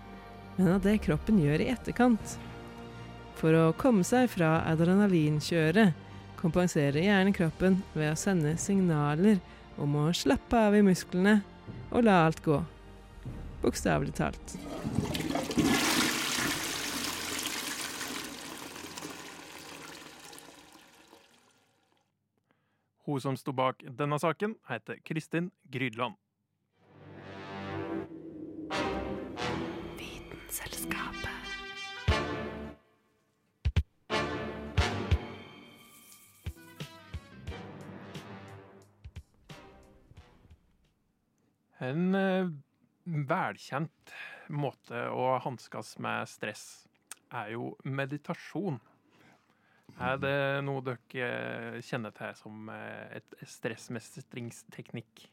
men 0.56 0.70
av 0.76 0.82
det 0.84 1.00
kroppen 1.04 1.40
gjør 1.42 1.64
i 1.64 1.70
etterkant. 1.74 2.36
For 3.40 3.56
å 3.58 3.74
komme 3.76 4.06
seg 4.06 4.30
fra 4.32 4.60
adrenalinkjøret 4.70 5.92
kompenserer 6.40 7.04
gjerne 7.06 7.34
kroppen 7.36 7.80
ved 7.96 8.12
å 8.12 8.18
sende 8.18 8.54
signaler 8.60 9.40
om 9.80 9.96
å 10.00 10.10
slappe 10.16 10.60
av 10.68 10.76
i 10.78 10.84
musklene 10.86 11.40
og 11.90 12.06
la 12.06 12.22
alt 12.28 12.44
gå. 12.44 12.60
Bokstavelig 13.64 14.16
talt. 14.20 14.58
Hun 23.14 23.20
som 23.20 23.36
sto 23.38 23.52
bak 23.54 23.78
denne 23.94 24.16
saken, 24.18 24.56
heter 24.66 24.96
Kristin 25.06 25.52
Grydland. 25.70 26.16
En 41.78 42.14
eh, 42.18 42.50
velkjent 43.06 44.16
måte 44.50 45.04
å 45.14 45.36
hanskes 45.46 45.94
med 46.02 46.26
stress 46.34 46.66
er 47.30 47.54
jo 47.54 47.76
meditasjon. 47.86 48.82
Er 50.02 50.18
det 50.18 50.34
noe 50.66 50.82
dere 50.82 51.80
kjenner 51.86 52.10
til 52.16 52.34
som 52.40 52.68
eh, 52.72 53.20
et 53.20 53.36
stressmestringsteknikk? 53.46 55.28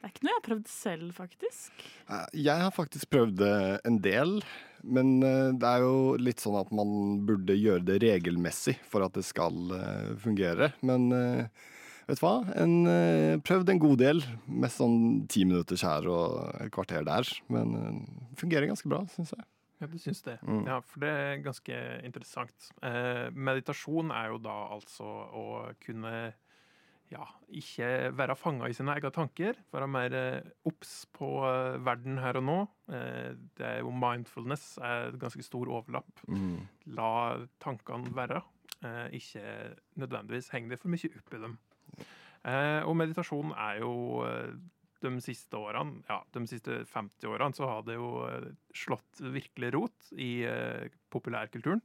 Det 0.00 0.08
er 0.08 0.12
ikke 0.14 0.24
noe 0.24 0.32
jeg 0.32 0.38
har 0.38 0.46
prøvd 0.46 0.70
selv, 0.72 1.10
faktisk. 1.12 1.82
Eh, 2.08 2.22
Jeg 2.46 2.62
har 2.64 2.72
faktisk 2.72 3.10
prøvd 3.12 3.34
det 3.42 3.56
en 3.84 3.98
del, 4.00 4.38
men 4.82 5.18
eh, 5.20 5.50
det 5.60 5.68
er 5.74 5.84
jo 5.84 6.14
litt 6.16 6.40
sånn 6.40 6.56
at 6.62 6.72
man 6.72 7.20
burde 7.28 7.52
gjøre 7.58 7.84
det 7.84 7.98
regelmessig 8.06 8.78
for 8.88 9.04
at 9.04 9.12
det 9.18 9.26
skal 9.28 9.76
eh, 9.76 10.14
fungere. 10.24 10.70
Men 10.80 11.10
eh, 11.12 11.68
vet 12.08 12.16
du 12.16 12.24
hva? 12.24 12.32
En, 12.64 12.74
eh, 12.88 13.36
prøvd 13.44 13.74
en 13.74 13.84
god 13.84 14.00
del, 14.06 14.24
mest 14.48 14.80
sånn 14.80 15.26
ti 15.28 15.44
minutters 15.44 15.84
her 15.84 16.08
og 16.08 16.40
et 16.64 16.72
kvarter 16.72 17.04
der. 17.04 17.28
Men 17.52 17.76
det 17.76 18.40
fungerer 18.40 18.72
ganske 18.72 18.88
bra, 18.88 19.04
syns 19.12 19.36
jeg. 19.36 19.44
Ja, 19.80 19.88
du 19.88 19.96
syns 19.98 20.20
det? 20.26 20.36
Mm. 20.44 20.66
Ja, 20.68 20.78
for 20.84 21.00
det 21.00 21.10
er 21.16 21.42
ganske 21.44 21.80
interessant. 22.04 22.70
Eh, 22.84 23.30
meditasjon 23.32 24.12
er 24.12 24.34
jo 24.34 24.40
da 24.44 24.56
altså 24.76 25.08
å 25.08 25.44
kunne 25.80 26.14
ja, 27.10 27.24
ikke 27.58 27.88
være 28.14 28.36
fanga 28.38 28.68
i 28.70 28.74
sine 28.76 28.94
egne 28.94 29.10
tanker, 29.14 29.58
være 29.74 29.88
mer 29.90 30.14
eh, 30.14 30.50
obs 30.68 30.92
på 31.16 31.30
eh, 31.48 31.78
verden 31.82 32.20
her 32.22 32.38
og 32.38 32.46
nå. 32.46 32.58
Eh, 32.94 33.32
det 33.58 33.66
er 33.66 33.80
jo 33.82 33.90
mindfulness 33.94 34.76
er 34.78 35.08
et 35.08 35.18
ganske 35.22 35.42
stor 35.46 35.70
overlapp. 35.80 36.22
Mm. 36.30 36.60
La 36.98 37.12
tankene 37.62 38.14
være. 38.16 38.42
Ikke 39.12 39.42
nødvendigvis 40.00 40.46
henge 40.54 40.70
deg 40.70 40.78
for 40.80 40.88
mye 40.88 41.08
opp 41.18 41.34
i 41.36 41.40
dem. 41.42 41.56
Og 42.88 42.94
meditasjon 42.96 43.50
er 43.52 43.82
jo 43.82 43.90
de 45.00 45.12
siste 45.24 45.56
årene, 45.56 46.02
ja, 46.08 46.20
de 46.34 46.46
siste 46.48 46.82
50 46.88 47.28
årene, 47.30 47.56
så 47.56 47.68
har 47.70 47.84
det 47.86 47.98
jo 47.98 48.10
eh, 48.28 48.48
slått 48.76 49.20
virkelig 49.20 49.72
rot 49.76 50.10
i 50.16 50.32
eh, 50.48 50.88
populærkulturen. 51.12 51.82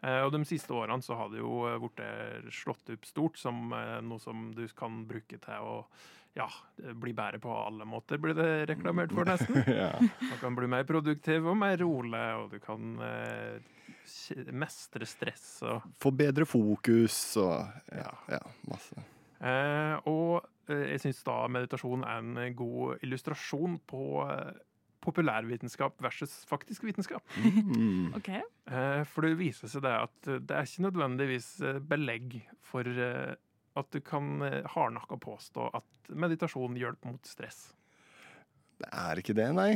Eh, 0.00 0.20
og 0.24 0.32
de 0.34 0.44
siste 0.48 0.72
årene 0.76 1.04
så 1.04 1.18
har 1.18 1.32
det 1.32 1.42
jo 1.42 1.64
blitt 1.82 2.54
slått 2.56 2.92
opp 2.94 3.08
stort 3.08 3.40
som 3.40 3.68
noe 3.72 4.22
som 4.22 4.50
du 4.56 4.64
kan 4.76 5.04
bruke 5.08 5.40
til 5.40 5.68
å 5.72 5.76
ja, 6.34 6.46
bli 6.76 7.12
bedre 7.12 7.40
på 7.42 7.50
alle 7.50 7.84
måter, 7.84 8.20
blir 8.22 8.36
det 8.38 8.66
reklamert 8.70 9.12
for, 9.12 9.26
nesten. 9.26 9.62
Ja. 9.80 9.92
Du 9.98 10.36
kan 10.40 10.54
bli 10.54 10.68
mer 10.70 10.86
produktiv 10.86 11.48
og 11.50 11.58
mer 11.58 11.76
rolig, 11.82 12.26
og 12.38 12.54
du 12.54 12.60
kan 12.62 13.00
eh, 13.02 14.46
mestre 14.54 15.08
stress 15.08 15.48
og 15.66 15.88
Få 16.02 16.12
bedre 16.14 16.46
fokus 16.48 17.18
og 17.40 17.90
ja, 17.90 18.12
ja 18.30 18.42
masse. 18.70 19.06
Eh, 19.40 19.96
og 20.10 20.44
jeg 20.70 21.02
syns 21.04 21.22
da 21.26 21.36
meditasjon 21.52 22.06
er 22.06 22.20
en 22.20 22.56
god 22.58 23.04
illustrasjon 23.06 23.78
på 23.90 24.02
eh, 24.26 24.58
populærvitenskap 25.00 26.02
versus 26.04 26.42
faktisk 26.48 26.84
vitenskap. 26.88 27.24
Ok. 28.16 28.16
okay. 28.20 28.42
For 29.10 29.26
det 29.26 29.38
viser 29.40 29.70
seg 29.70 29.84
det 29.86 29.94
at 30.06 30.28
eh, 30.30 30.42
det 30.42 30.56
er 30.56 30.68
ikke 30.68 30.86
nødvendigvis 30.88 31.52
eh, 31.66 31.80
belegg 31.92 32.40
for 32.66 32.86
eh, 32.86 33.34
at 33.78 33.90
du 33.94 34.00
kan 34.04 34.42
eh, 34.46 34.62
hardnakka 34.74 35.18
påstå 35.20 35.70
at 35.78 36.10
meditasjon 36.10 36.78
hjelper 36.78 37.14
mot 37.14 37.28
stress. 37.28 37.70
Det 38.80 38.88
er 38.96 39.20
ikke 39.20 39.36
det, 39.36 39.50
nei. 39.56 39.72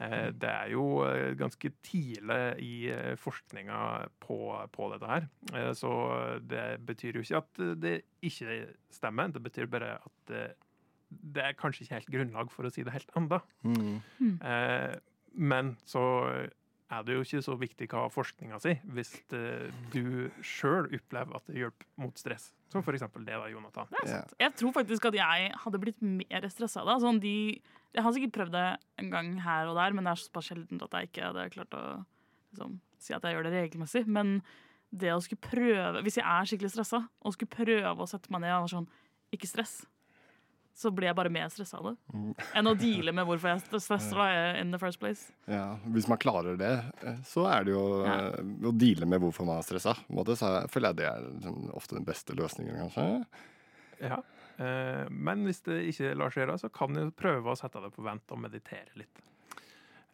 Eh, 0.00 0.30
Det 0.32 0.50
er 0.50 0.70
jo 0.72 1.04
eh, 1.06 1.34
ganske 1.38 1.70
tidlig 1.86 2.40
i 2.64 2.88
eh, 2.90 3.14
forskninga 3.20 4.08
på, 4.20 4.38
på 4.72 4.90
dette 4.92 5.06
her. 5.06 5.28
Så 5.74 5.90
det 6.42 6.80
betyr 6.86 7.14
jo 7.20 7.22
ikke 7.24 7.42
at 7.42 7.62
det 7.80 7.94
ikke 8.22 8.58
stemmer. 8.90 9.28
Det 9.32 9.42
betyr 9.44 9.66
bare 9.70 9.94
at 10.00 10.34
det 11.14 11.42
er 11.44 11.52
kanskje 11.54 11.84
ikke 11.84 11.94
helt 12.00 12.10
grunnlag 12.10 12.50
for 12.50 12.66
å 12.66 12.72
si 12.74 12.82
det 12.82 12.92
helt 12.96 13.12
enda. 13.16 13.38
Mm. 13.62 14.00
Eh, 14.42 14.94
Men 15.36 15.76
så 15.86 16.00
er 16.92 17.04
det 17.06 17.14
jo 17.16 17.22
ikke 17.24 17.42
så 17.44 17.54
viktig 17.58 17.88
hva 17.92 18.04
forskninga 18.12 18.58
sier, 18.62 18.80
hvis 18.96 19.14
eh, 19.36 19.70
du 19.94 20.28
sjøl 20.44 20.90
opplever 20.92 21.38
at 21.38 21.46
det 21.48 21.62
hjelper 21.62 21.88
mot 22.00 22.20
stress. 22.20 22.50
Som 22.72 22.84
for 22.84 22.96
eksempel 22.96 23.24
det, 23.24 23.36
da, 23.38 23.48
Jonathan. 23.52 23.88
Det 23.92 24.02
er 24.02 24.10
sant. 24.10 24.34
Jeg 24.42 24.56
tror 24.60 24.74
faktisk 24.76 25.08
at 25.10 25.16
jeg 25.18 25.52
hadde 25.62 25.80
blitt 25.80 26.02
mer 26.04 26.48
stressa 26.52 26.84
da. 26.86 26.98
Sånn, 27.02 27.20
de, 27.22 27.36
jeg 27.94 28.04
har 28.04 28.16
sikkert 28.16 28.36
prøvd 28.36 28.56
det 28.56 28.66
en 29.00 29.10
gang 29.14 29.32
her 29.44 29.70
og 29.70 29.78
der, 29.78 29.96
men 29.96 30.06
det 30.06 30.14
er 30.14 30.22
såpass 30.24 30.50
sjeldent 30.50 30.84
at 30.88 30.98
jeg 30.98 31.10
ikke 31.10 31.30
hadde 31.30 31.48
klart 31.54 31.78
å 31.78 31.84
liksom, 32.52 32.78
si 33.00 33.16
at 33.16 33.24
jeg 33.24 33.36
gjør 33.36 33.48
det 33.48 33.54
regelmessig. 33.56 34.04
Men 34.10 34.36
det 34.94 35.10
å 35.10 35.22
skulle 35.22 35.42
prøve 35.42 36.04
Hvis 36.06 36.20
jeg 36.20 36.26
er 36.28 36.46
skikkelig 36.46 36.70
stressa, 36.70 37.00
og 37.18 37.34
skulle 37.34 37.50
prøve 37.50 38.04
å 38.04 38.10
sette 38.10 38.30
meg 38.30 38.44
ned 38.44 38.54
og 38.54 38.66
være 38.66 38.74
sånn 38.76 38.90
Ikke 39.34 39.50
stress. 39.50 39.80
Så 40.74 40.90
blir 40.90 41.06
jeg 41.06 41.14
bare 41.14 41.30
mer 41.30 41.50
stressa 41.54 41.78
av 41.78 41.84
det. 41.86 41.94
Mm. 42.10 42.30
Enn 42.58 42.66
å 42.66 42.74
deale 42.74 43.12
med 43.14 43.28
hvorfor 43.28 43.52
jeg 43.52 43.60
er 43.62 43.80
stressa 43.84 44.28
in 44.58 44.72
the 44.74 44.80
first 44.82 44.98
place. 44.98 45.28
Ja, 45.46 45.76
Hvis 45.94 46.08
man 46.10 46.18
klarer 46.18 46.58
det, 46.58 46.72
eh, 47.06 47.20
så 47.30 47.46
er 47.46 47.66
det 47.68 47.76
jo 47.76 47.84
ja. 48.02 48.16
å 48.66 48.72
deale 48.74 49.06
med 49.06 49.22
hvorfor 49.22 49.46
man 49.46 49.60
er 49.62 49.66
stressa. 49.66 49.94
Så 49.94 50.50
føler 50.72 50.90
jeg 50.90 50.98
det 50.98 51.06
er 51.12 51.28
liksom 51.28 51.68
ofte 51.78 51.94
den 52.00 52.08
beste 52.08 52.34
løsningen, 52.34 52.80
kanskje. 52.82 53.06
Ja. 54.02 54.18
Eh, 54.58 55.06
Men 55.10 55.46
hvis 55.46 55.62
det 55.66 55.80
ikke 55.92 56.14
lar 56.18 56.34
seg 56.34 56.44
gjøre, 56.44 56.58
så 56.58 56.72
kan 56.74 56.94
du 56.94 57.06
prøve 57.14 57.54
å 57.54 57.58
sette 57.58 57.82
det 57.84 57.94
på 57.94 58.04
vent 58.06 58.34
og 58.34 58.42
meditere 58.42 58.98
litt. 58.98 59.24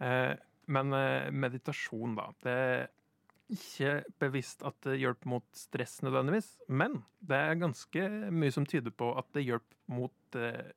Eh, 0.00 0.34
Men 0.70 0.92
eh, 0.92 1.30
meditasjon, 1.32 2.14
da. 2.20 2.28
Det 2.44 2.58
ikke 3.54 3.94
bevisst 4.22 4.62
at 4.66 4.76
det 4.86 4.98
hjelper 5.00 5.30
mot 5.34 5.46
stress 5.56 5.98
nødvendigvis, 6.06 6.52
men 6.68 7.00
det 7.20 7.38
er 7.38 7.58
ganske 7.60 8.06
mye 8.32 8.54
som 8.54 8.66
tyder 8.68 8.94
på 8.94 9.12
at 9.18 9.28
det 9.36 9.46
hjelper 9.46 9.94
mot 9.94 10.38
eh, 10.38 10.70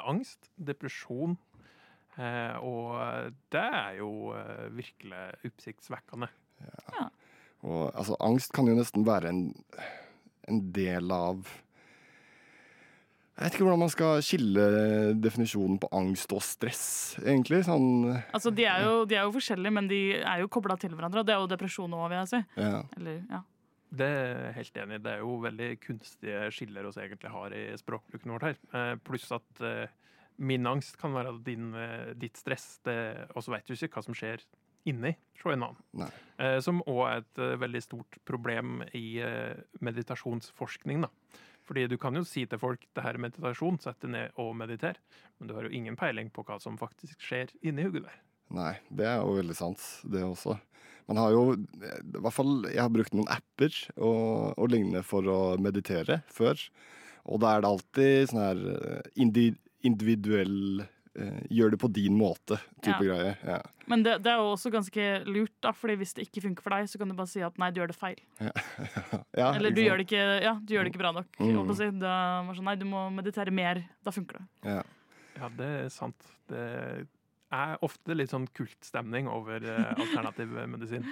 angst, 0.00 0.50
depresjon, 0.56 1.36
eh, 2.16 2.56
og 2.60 3.34
det 3.52 3.66
er 3.80 3.98
jo 4.00 4.10
eh, 4.36 4.66
virkelig 4.76 5.22
oppsiktsvekkende. 5.50 6.30
Og 7.66 7.90
altså, 7.92 8.16
angst 8.20 8.52
kan 8.54 8.68
jo 8.68 8.76
nesten 8.76 9.06
være 9.06 9.32
en, 9.32 9.46
en 10.48 10.60
del 10.76 11.12
av 11.12 11.46
Jeg 13.36 13.44
vet 13.44 13.56
ikke 13.58 13.66
hvordan 13.66 13.82
man 13.82 13.92
skal 13.92 14.22
skille 14.24 14.62
definisjonen 15.20 15.76
på 15.82 15.90
angst 15.92 16.30
og 16.32 16.40
stress, 16.44 16.84
egentlig. 17.20 17.60
Sånn 17.66 18.06
Altså, 18.08 18.48
de 18.54 18.64
er, 18.64 18.86
jo, 18.86 19.02
de 19.08 19.18
er 19.18 19.26
jo 19.26 19.34
forskjellige, 19.34 19.74
men 19.76 19.90
de 19.90 20.00
er 20.22 20.40
jo 20.40 20.48
kobla 20.52 20.78
til 20.80 20.94
hverandre. 20.96 21.20
Og 21.20 21.28
det 21.28 21.34
er 21.34 21.42
jo 21.42 21.50
depresjon 21.50 21.98
òg, 21.98 22.06
vil 22.08 22.22
jeg 22.22 22.30
si. 22.32 22.40
Ja. 22.56 22.80
Eller, 22.96 23.20
ja. 23.34 23.42
Det 23.96 24.08
er 24.08 24.40
jeg 24.46 24.56
helt 24.56 24.80
enig 24.82 24.96
i. 24.96 25.04
Det 25.04 25.12
er 25.12 25.20
jo 25.22 25.36
veldig 25.44 25.68
kunstige 25.84 26.48
skiller 26.56 26.88
vi 26.88 27.04
egentlig 27.04 27.34
har 27.36 27.56
i 27.60 27.64
språkbruken 27.80 28.34
vårt 28.34 28.48
her. 28.48 28.60
Eh, 28.72 28.94
pluss 29.04 29.28
at 29.36 29.64
eh, 29.64 29.92
min 30.40 30.66
angst 30.72 30.96
kan 31.00 31.12
være 31.16 31.36
din, 31.44 31.74
eh, 31.76 32.14
ditt 32.16 32.40
stress. 32.40 32.80
Og 32.88 33.44
så 33.44 33.52
vet 33.52 33.68
du 33.68 33.76
ikke 33.76 34.00
hva 34.00 34.06
som 34.08 34.16
skjer 34.16 34.42
inni 34.86 35.12
hos 35.42 35.52
en 35.52 35.66
annen. 35.66 35.82
Nei. 35.98 36.08
Eh, 36.42 36.58
som 36.64 36.80
òg 36.86 37.02
er 37.08 37.22
et 37.22 37.42
eh, 37.42 37.56
veldig 37.60 37.82
stort 37.84 38.18
problem 38.28 38.80
i 38.96 39.18
eh, 39.24 39.58
meditasjonsforskning. 39.84 41.04
da. 41.04 41.10
Fordi 41.66 41.86
du 41.90 41.96
kan 41.98 42.14
jo 42.14 42.22
si 42.26 42.44
til 42.46 42.60
folk 42.62 42.84
det 42.94 43.02
her 43.02 43.16
er 43.16 43.24
meditasjon, 43.26 43.80
sett 43.82 43.98
deg 44.04 44.12
ned 44.14 44.38
og 44.42 44.52
mediter, 44.58 44.98
men 45.38 45.50
du 45.50 45.56
har 45.56 45.66
jo 45.66 45.74
ingen 45.74 45.98
peiling 45.98 46.30
på 46.30 46.44
hva 46.46 46.60
som 46.62 46.78
faktisk 46.78 47.24
skjer 47.26 47.50
inni 47.66 47.86
hodet 47.88 48.06
der. 48.06 48.20
Nei, 48.54 48.74
det 48.94 49.08
er 49.10 49.18
jo 49.18 49.34
veldig 49.40 49.56
sant, 49.58 49.82
det 50.06 50.22
også. 50.22 50.54
Man 51.06 51.18
har 51.22 51.32
jo 51.34 51.42
I 51.54 52.18
hvert 52.18 52.34
fall 52.34 52.64
Jeg 52.66 52.82
har 52.82 52.90
brukt 52.90 53.14
noen 53.14 53.28
apper 53.30 53.74
og, 53.94 54.54
og 54.58 54.70
lignende 54.72 55.04
for 55.06 55.26
å 55.30 55.40
meditere 55.62 56.20
før. 56.30 56.58
Og 57.26 57.42
da 57.42 57.54
er 57.54 57.62
det 57.62 57.70
alltid 57.70 58.30
sånn 58.30 58.42
her 58.42 58.62
eh, 58.72 59.28
individuell 59.86 60.84
Gjør 61.50 61.70
det 61.72 61.78
på 61.80 61.88
din 61.96 62.16
måte-type 62.18 62.92
Ja. 62.92 62.98
greie. 63.00 63.30
Ja. 63.46 63.58
Men 63.88 64.02
det, 64.04 64.18
det 64.24 64.32
er 64.32 64.40
jo 64.42 64.50
også 64.52 64.70
ganske 64.74 65.04
lurt, 65.24 65.54
da, 65.62 65.70
Fordi 65.72 65.94
hvis 66.00 66.12
det 66.18 66.26
ikke 66.26 66.42
funker 66.48 66.64
for 66.66 66.74
deg, 66.74 66.88
så 66.90 66.98
kan 67.00 67.08
du 67.08 67.14
bare 67.16 67.30
si 67.30 67.40
at 67.46 67.56
nei, 67.62 67.70
du 67.72 67.80
gjør 67.80 67.92
det 67.92 67.96
feil. 67.96 68.20
Ja, 68.42 68.50
Eller 69.56 69.70
du 69.72 69.80
gjør, 69.80 70.00
det 70.02 70.08
ikke, 70.08 70.24
ja, 70.44 70.54
du 70.60 70.74
gjør 70.74 70.84
det 70.88 70.92
ikke 70.92 71.02
bra 71.04 71.12
nok. 71.16 71.30
Mm. 71.40 71.74
Si. 71.78 71.88
Da 72.02 72.14
var 72.48 72.58
sånn, 72.58 72.68
nei, 72.68 72.76
du 72.80 72.86
må 72.90 73.06
meditere 73.14 73.54
mer. 73.54 73.80
Da 74.04 74.12
funker 74.14 74.40
det. 74.42 74.46
Ja. 74.74 74.82
Ja, 75.36 75.48
det 75.52 75.70
er 75.84 75.88
sant. 75.92 76.28
Det 76.50 76.60
er 77.54 77.78
ofte 77.84 78.14
litt 78.16 78.32
sånn 78.32 78.46
kultstemning 78.56 79.28
over 79.30 79.62
eh, 79.62 79.90
alternativ 80.02 80.52
medisin. 80.72 81.04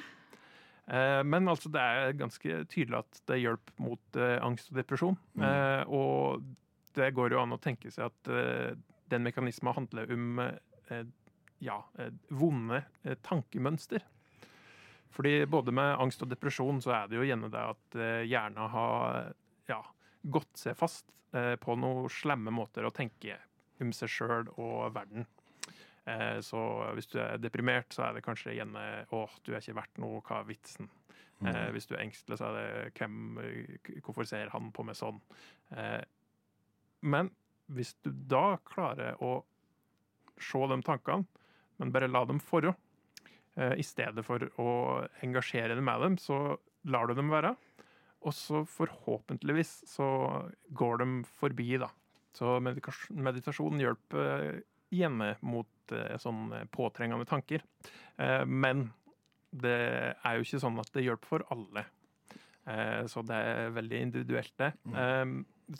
Eh, 0.89 1.23
men 1.25 1.49
altså, 1.49 1.71
det 1.73 1.81
er 1.81 2.17
ganske 2.19 2.65
tydelig 2.73 2.99
at 3.05 3.21
det 3.31 3.39
hjelper 3.41 3.77
mot 3.85 4.19
eh, 4.21 4.37
angst 4.45 4.73
og 4.73 4.81
depresjon. 4.81 5.17
Mm. 5.39 5.45
Eh, 5.49 5.83
og 5.95 6.43
det 6.99 7.13
går 7.17 7.35
jo 7.37 7.41
an 7.43 7.55
å 7.57 7.61
tenke 7.63 7.91
seg 7.95 8.11
at 8.11 8.33
eh, 8.33 8.75
den 9.13 9.23
mekanismen 9.27 9.75
handler 9.77 10.13
om 10.13 10.39
eh, 10.41 11.05
ja, 11.65 11.79
eh, 11.99 12.13
vonde 12.29 12.85
eh, 13.03 13.17
tankemønster. 13.23 14.05
Fordi 15.15 15.45
både 15.47 15.73
med 15.73 16.01
angst 16.03 16.23
og 16.25 16.31
depresjon 16.33 16.81
så 16.83 16.95
er 16.97 17.11
det 17.11 17.21
jo 17.21 17.27
gjerne 17.27 17.51
det 17.53 17.65
at 17.75 17.99
eh, 18.01 18.25
hjernen 18.27 18.71
har 18.73 19.35
ja, 19.71 19.81
gått 20.23 20.59
seg 20.59 20.77
fast 20.79 21.13
eh, 21.33 21.55
på 21.61 21.77
noen 21.79 22.11
slemme 22.11 22.51
måter 22.55 22.87
å 22.87 22.95
tenke 22.95 23.39
om 23.83 23.93
seg 23.95 24.11
sjøl 24.11 24.51
og 24.57 24.91
verden. 24.95 25.27
Eh, 26.05 26.41
så 26.45 26.59
hvis 26.97 27.09
du 27.13 27.19
er 27.23 27.39
deprimert, 27.41 27.95
så 27.95 28.09
er 28.09 28.19
det 28.19 28.25
kanskje 28.27 28.57
gjerne 28.59 29.07
'Å, 29.09 29.23
du 29.45 29.55
er 29.55 29.63
ikke 29.63 29.79
verdt 29.79 30.03
noe, 30.03 30.21
hva 30.21 30.43
er 30.43 30.51
vitsen?' 30.51 30.91
Eh, 31.45 31.51
Mm. 31.51 31.73
hvis 31.75 31.87
du 31.87 31.95
er 31.95 32.05
engstelig, 32.05 32.39
så 32.39 32.47
er 32.47 32.55
det 32.55 32.93
hvem, 32.95 33.39
'Hvorfor 34.03 34.25
ser 34.25 34.49
han 34.51 34.71
på 34.73 34.85
meg 34.85 34.95
sånn?' 34.97 35.21
Eh, 35.77 36.05
men 37.03 37.31
hvis 37.73 37.95
du 38.05 38.11
da 38.13 38.59
klarer 38.67 39.21
å 39.23 39.39
se 40.41 40.61
de 40.71 40.81
tankene, 40.85 41.27
men 41.81 41.93
bare 41.95 42.11
la 42.11 42.25
dem 42.29 42.41
forå, 42.43 42.75
eh, 43.57 43.75
i 43.81 43.87
stedet 43.87 44.25
for 44.27 44.45
å 44.61 44.71
engasjere 45.25 45.75
deg 45.75 45.85
med 45.85 46.01
dem, 46.05 46.19
så 46.19 46.59
lar 46.85 47.09
du 47.09 47.15
dem 47.15 47.33
være. 47.33 47.55
Og 48.25 48.33
så 48.33 48.63
forhåpentligvis 48.69 49.85
så 49.89 50.07
går 50.73 51.03
de 51.03 51.09
forbi, 51.41 51.77
da. 51.81 51.91
Så 52.35 52.57
meditasjon 52.59 53.83
hjelper 53.83 54.63
hjemme 54.95 55.35
mot 55.47 55.95
eh, 55.95 56.17
sånne 56.21 56.65
påtrengende 56.73 57.27
tanker. 57.29 57.63
Eh, 58.17 58.45
men 58.47 58.89
det 59.55 59.79
er 60.15 60.39
jo 60.39 60.47
ikke 60.47 60.63
sånn 60.63 60.81
at 60.83 60.91
det 60.95 61.05
hjelper 61.07 61.31
for 61.31 61.47
alle. 61.55 61.85
Eh, 62.67 63.07
så 63.11 63.23
det 63.27 63.37
er 63.37 63.75
veldig 63.77 64.01
individuelt, 64.07 64.53
det. 64.61 64.71
Eh, 64.97 65.25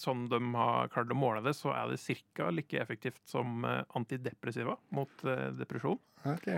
sånn 0.01 0.27
de 0.31 0.41
har 0.57 0.91
klart 0.93 1.13
å 1.13 1.19
måle 1.19 1.43
det, 1.45 1.55
så 1.57 1.73
er 1.73 1.93
det 1.93 2.01
ca. 2.37 2.51
like 2.53 2.81
effektivt 2.81 3.21
som 3.29 3.65
eh, 3.65 3.83
antidepressiva 3.97 4.77
mot 4.97 5.25
eh, 5.25 5.51
depresjon. 5.57 6.01
Ok. 6.29 6.49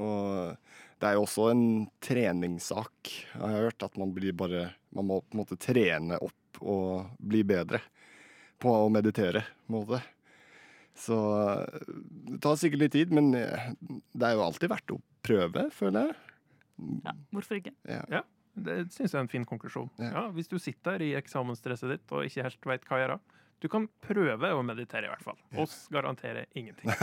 Og 0.00 0.56
det 0.98 1.06
er 1.06 1.14
jo 1.14 1.24
også 1.26 1.50
en 1.52 1.64
treningssak, 2.02 3.12
jeg 3.34 3.42
har 3.42 3.66
hørt. 3.68 3.84
At 3.84 3.98
man 4.00 4.14
blir 4.16 4.32
bare 4.32 4.70
Man 4.90 5.04
må 5.10 5.20
på 5.20 5.36
en 5.36 5.42
måte 5.42 5.58
trene 5.60 6.16
opp 6.24 6.62
og 6.64 7.10
bli 7.20 7.42
bedre 7.44 7.82
på 8.58 8.72
å 8.72 8.88
meditere, 8.90 9.42
på 9.66 9.68
en 9.68 9.76
måte. 9.76 9.98
Så 10.98 11.18
det 12.26 12.40
tar 12.42 12.56
sikkert 12.58 12.80
litt 12.80 12.94
tid, 12.96 13.12
men 13.14 13.28
det 13.30 14.24
er 14.24 14.32
jo 14.34 14.46
alltid 14.46 14.72
verdt 14.72 14.96
å 14.96 14.98
prøve, 15.22 15.68
føler 15.76 16.08
jeg. 16.08 16.16
Ja, 17.04 17.14
hvorfor 17.36 17.60
ikke? 17.60 17.74
Ja. 17.86 18.00
Ja, 18.10 18.22
det 18.64 18.92
syns 18.94 19.12
jeg 19.12 19.18
er 19.18 19.24
en 19.24 19.30
fin 19.32 19.46
konklusjon. 19.48 19.90
Ja. 20.02 20.28
hvis 20.34 20.50
du 20.50 20.58
sitter 20.62 21.02
i 21.04 21.14
eksamensstresset 21.18 21.90
ditt 21.94 22.12
og 22.14 22.24
ikke 22.26 22.46
helt 22.46 22.70
veit 22.72 22.84
hva 22.88 22.96
gjøre, 23.02 23.18
du 23.58 23.66
kan 23.70 23.88
prøve 24.04 24.52
å 24.54 24.62
meditere, 24.62 25.06
i 25.08 25.10
hvert 25.10 25.24
fall. 25.24 25.38
Oss 25.58 25.88
garanterer 25.90 26.46
ingenting. 26.54 26.90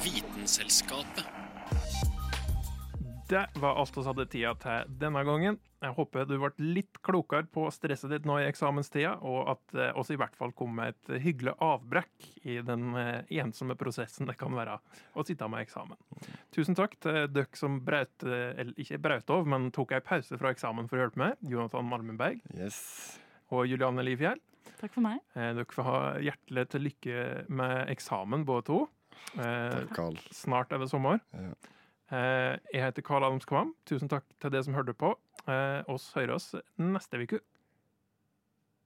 Vitenselskapet. 0.00 1.39
Det 3.30 3.46
var 3.62 3.76
alt 3.78 3.94
vi 3.94 4.02
hadde 4.02 4.24
tida 4.26 4.50
til 4.58 4.94
denne 4.98 5.20
gangen. 5.22 5.58
Jeg 5.80 5.94
håper 5.94 6.24
du 6.26 6.32
ble 6.42 6.50
litt 6.58 6.98
klokere 7.06 7.46
på 7.46 7.68
stresset 7.70 8.10
ditt 8.10 8.26
nå 8.26 8.40
i 8.42 8.48
eksamenstida, 8.48 9.12
og 9.22 9.52
at 9.52 9.76
eh, 9.78 9.92
oss 9.96 10.10
i 10.10 10.18
hvert 10.18 10.34
fall 10.36 10.50
kom 10.58 10.74
med 10.80 10.96
et 10.96 11.22
hyggelig 11.22 11.54
avbrekk 11.62 12.26
i 12.42 12.58
den 12.66 12.90
eh, 12.98 13.30
ensomme 13.38 13.78
prosessen 13.78 14.26
det 14.26 14.34
kan 14.40 14.56
være 14.58 14.80
å 15.14 15.24
sitte 15.26 15.46
med 15.48 15.62
eksamen. 15.62 15.96
Tusen 16.50 16.74
takk 16.74 16.98
til 17.06 17.30
dere 17.30 17.62
som 17.62 17.78
braut, 17.86 18.26
eh, 18.26 18.50
eller 18.60 18.82
ikke 18.82 18.98
braut 19.06 19.30
av, 19.30 19.46
men 19.54 19.70
tok 19.78 19.94
ei 19.94 20.04
pause 20.10 20.40
fra 20.40 20.50
eksamen 20.50 20.90
for 20.90 20.98
å 20.98 21.06
hjelpe 21.06 21.22
meg. 21.22 21.40
Jonathan 21.54 21.86
Malmenberg 21.86 22.42
yes. 22.58 22.82
og 23.54 23.62
Julianne 23.70 24.10
Livfjell. 24.10 24.42
Takk 24.80 24.96
for 24.98 25.06
meg. 25.06 25.22
Eh, 25.38 25.52
dere 25.54 25.70
får 25.70 25.86
ha 25.86 25.98
hjertelig 26.18 26.70
til 26.74 26.88
lykke 26.90 27.26
med 27.46 27.94
eksamen, 27.94 28.42
både 28.48 28.72
to. 28.74 28.86
Eh, 29.36 29.44
Takk, 29.84 29.92
Carl. 29.94 30.24
Snart 30.34 30.74
er 30.74 30.82
det 30.82 30.90
sommer. 30.90 31.22
Eh, 31.36 31.52
jeg 32.10 32.82
heter 32.82 33.04
Karl 33.06 33.24
Adams 33.24 33.46
Kvam. 33.46 33.74
Tusen 33.86 34.10
takk 34.10 34.26
til 34.42 34.52
dere 34.52 34.66
som 34.66 34.74
hørte 34.74 34.96
på. 34.98 35.12
Eh, 35.46 35.80
oss 35.90 36.10
hører 36.16 36.34
oss 36.36 36.52
neste 36.80 37.20
uke. 37.22 37.40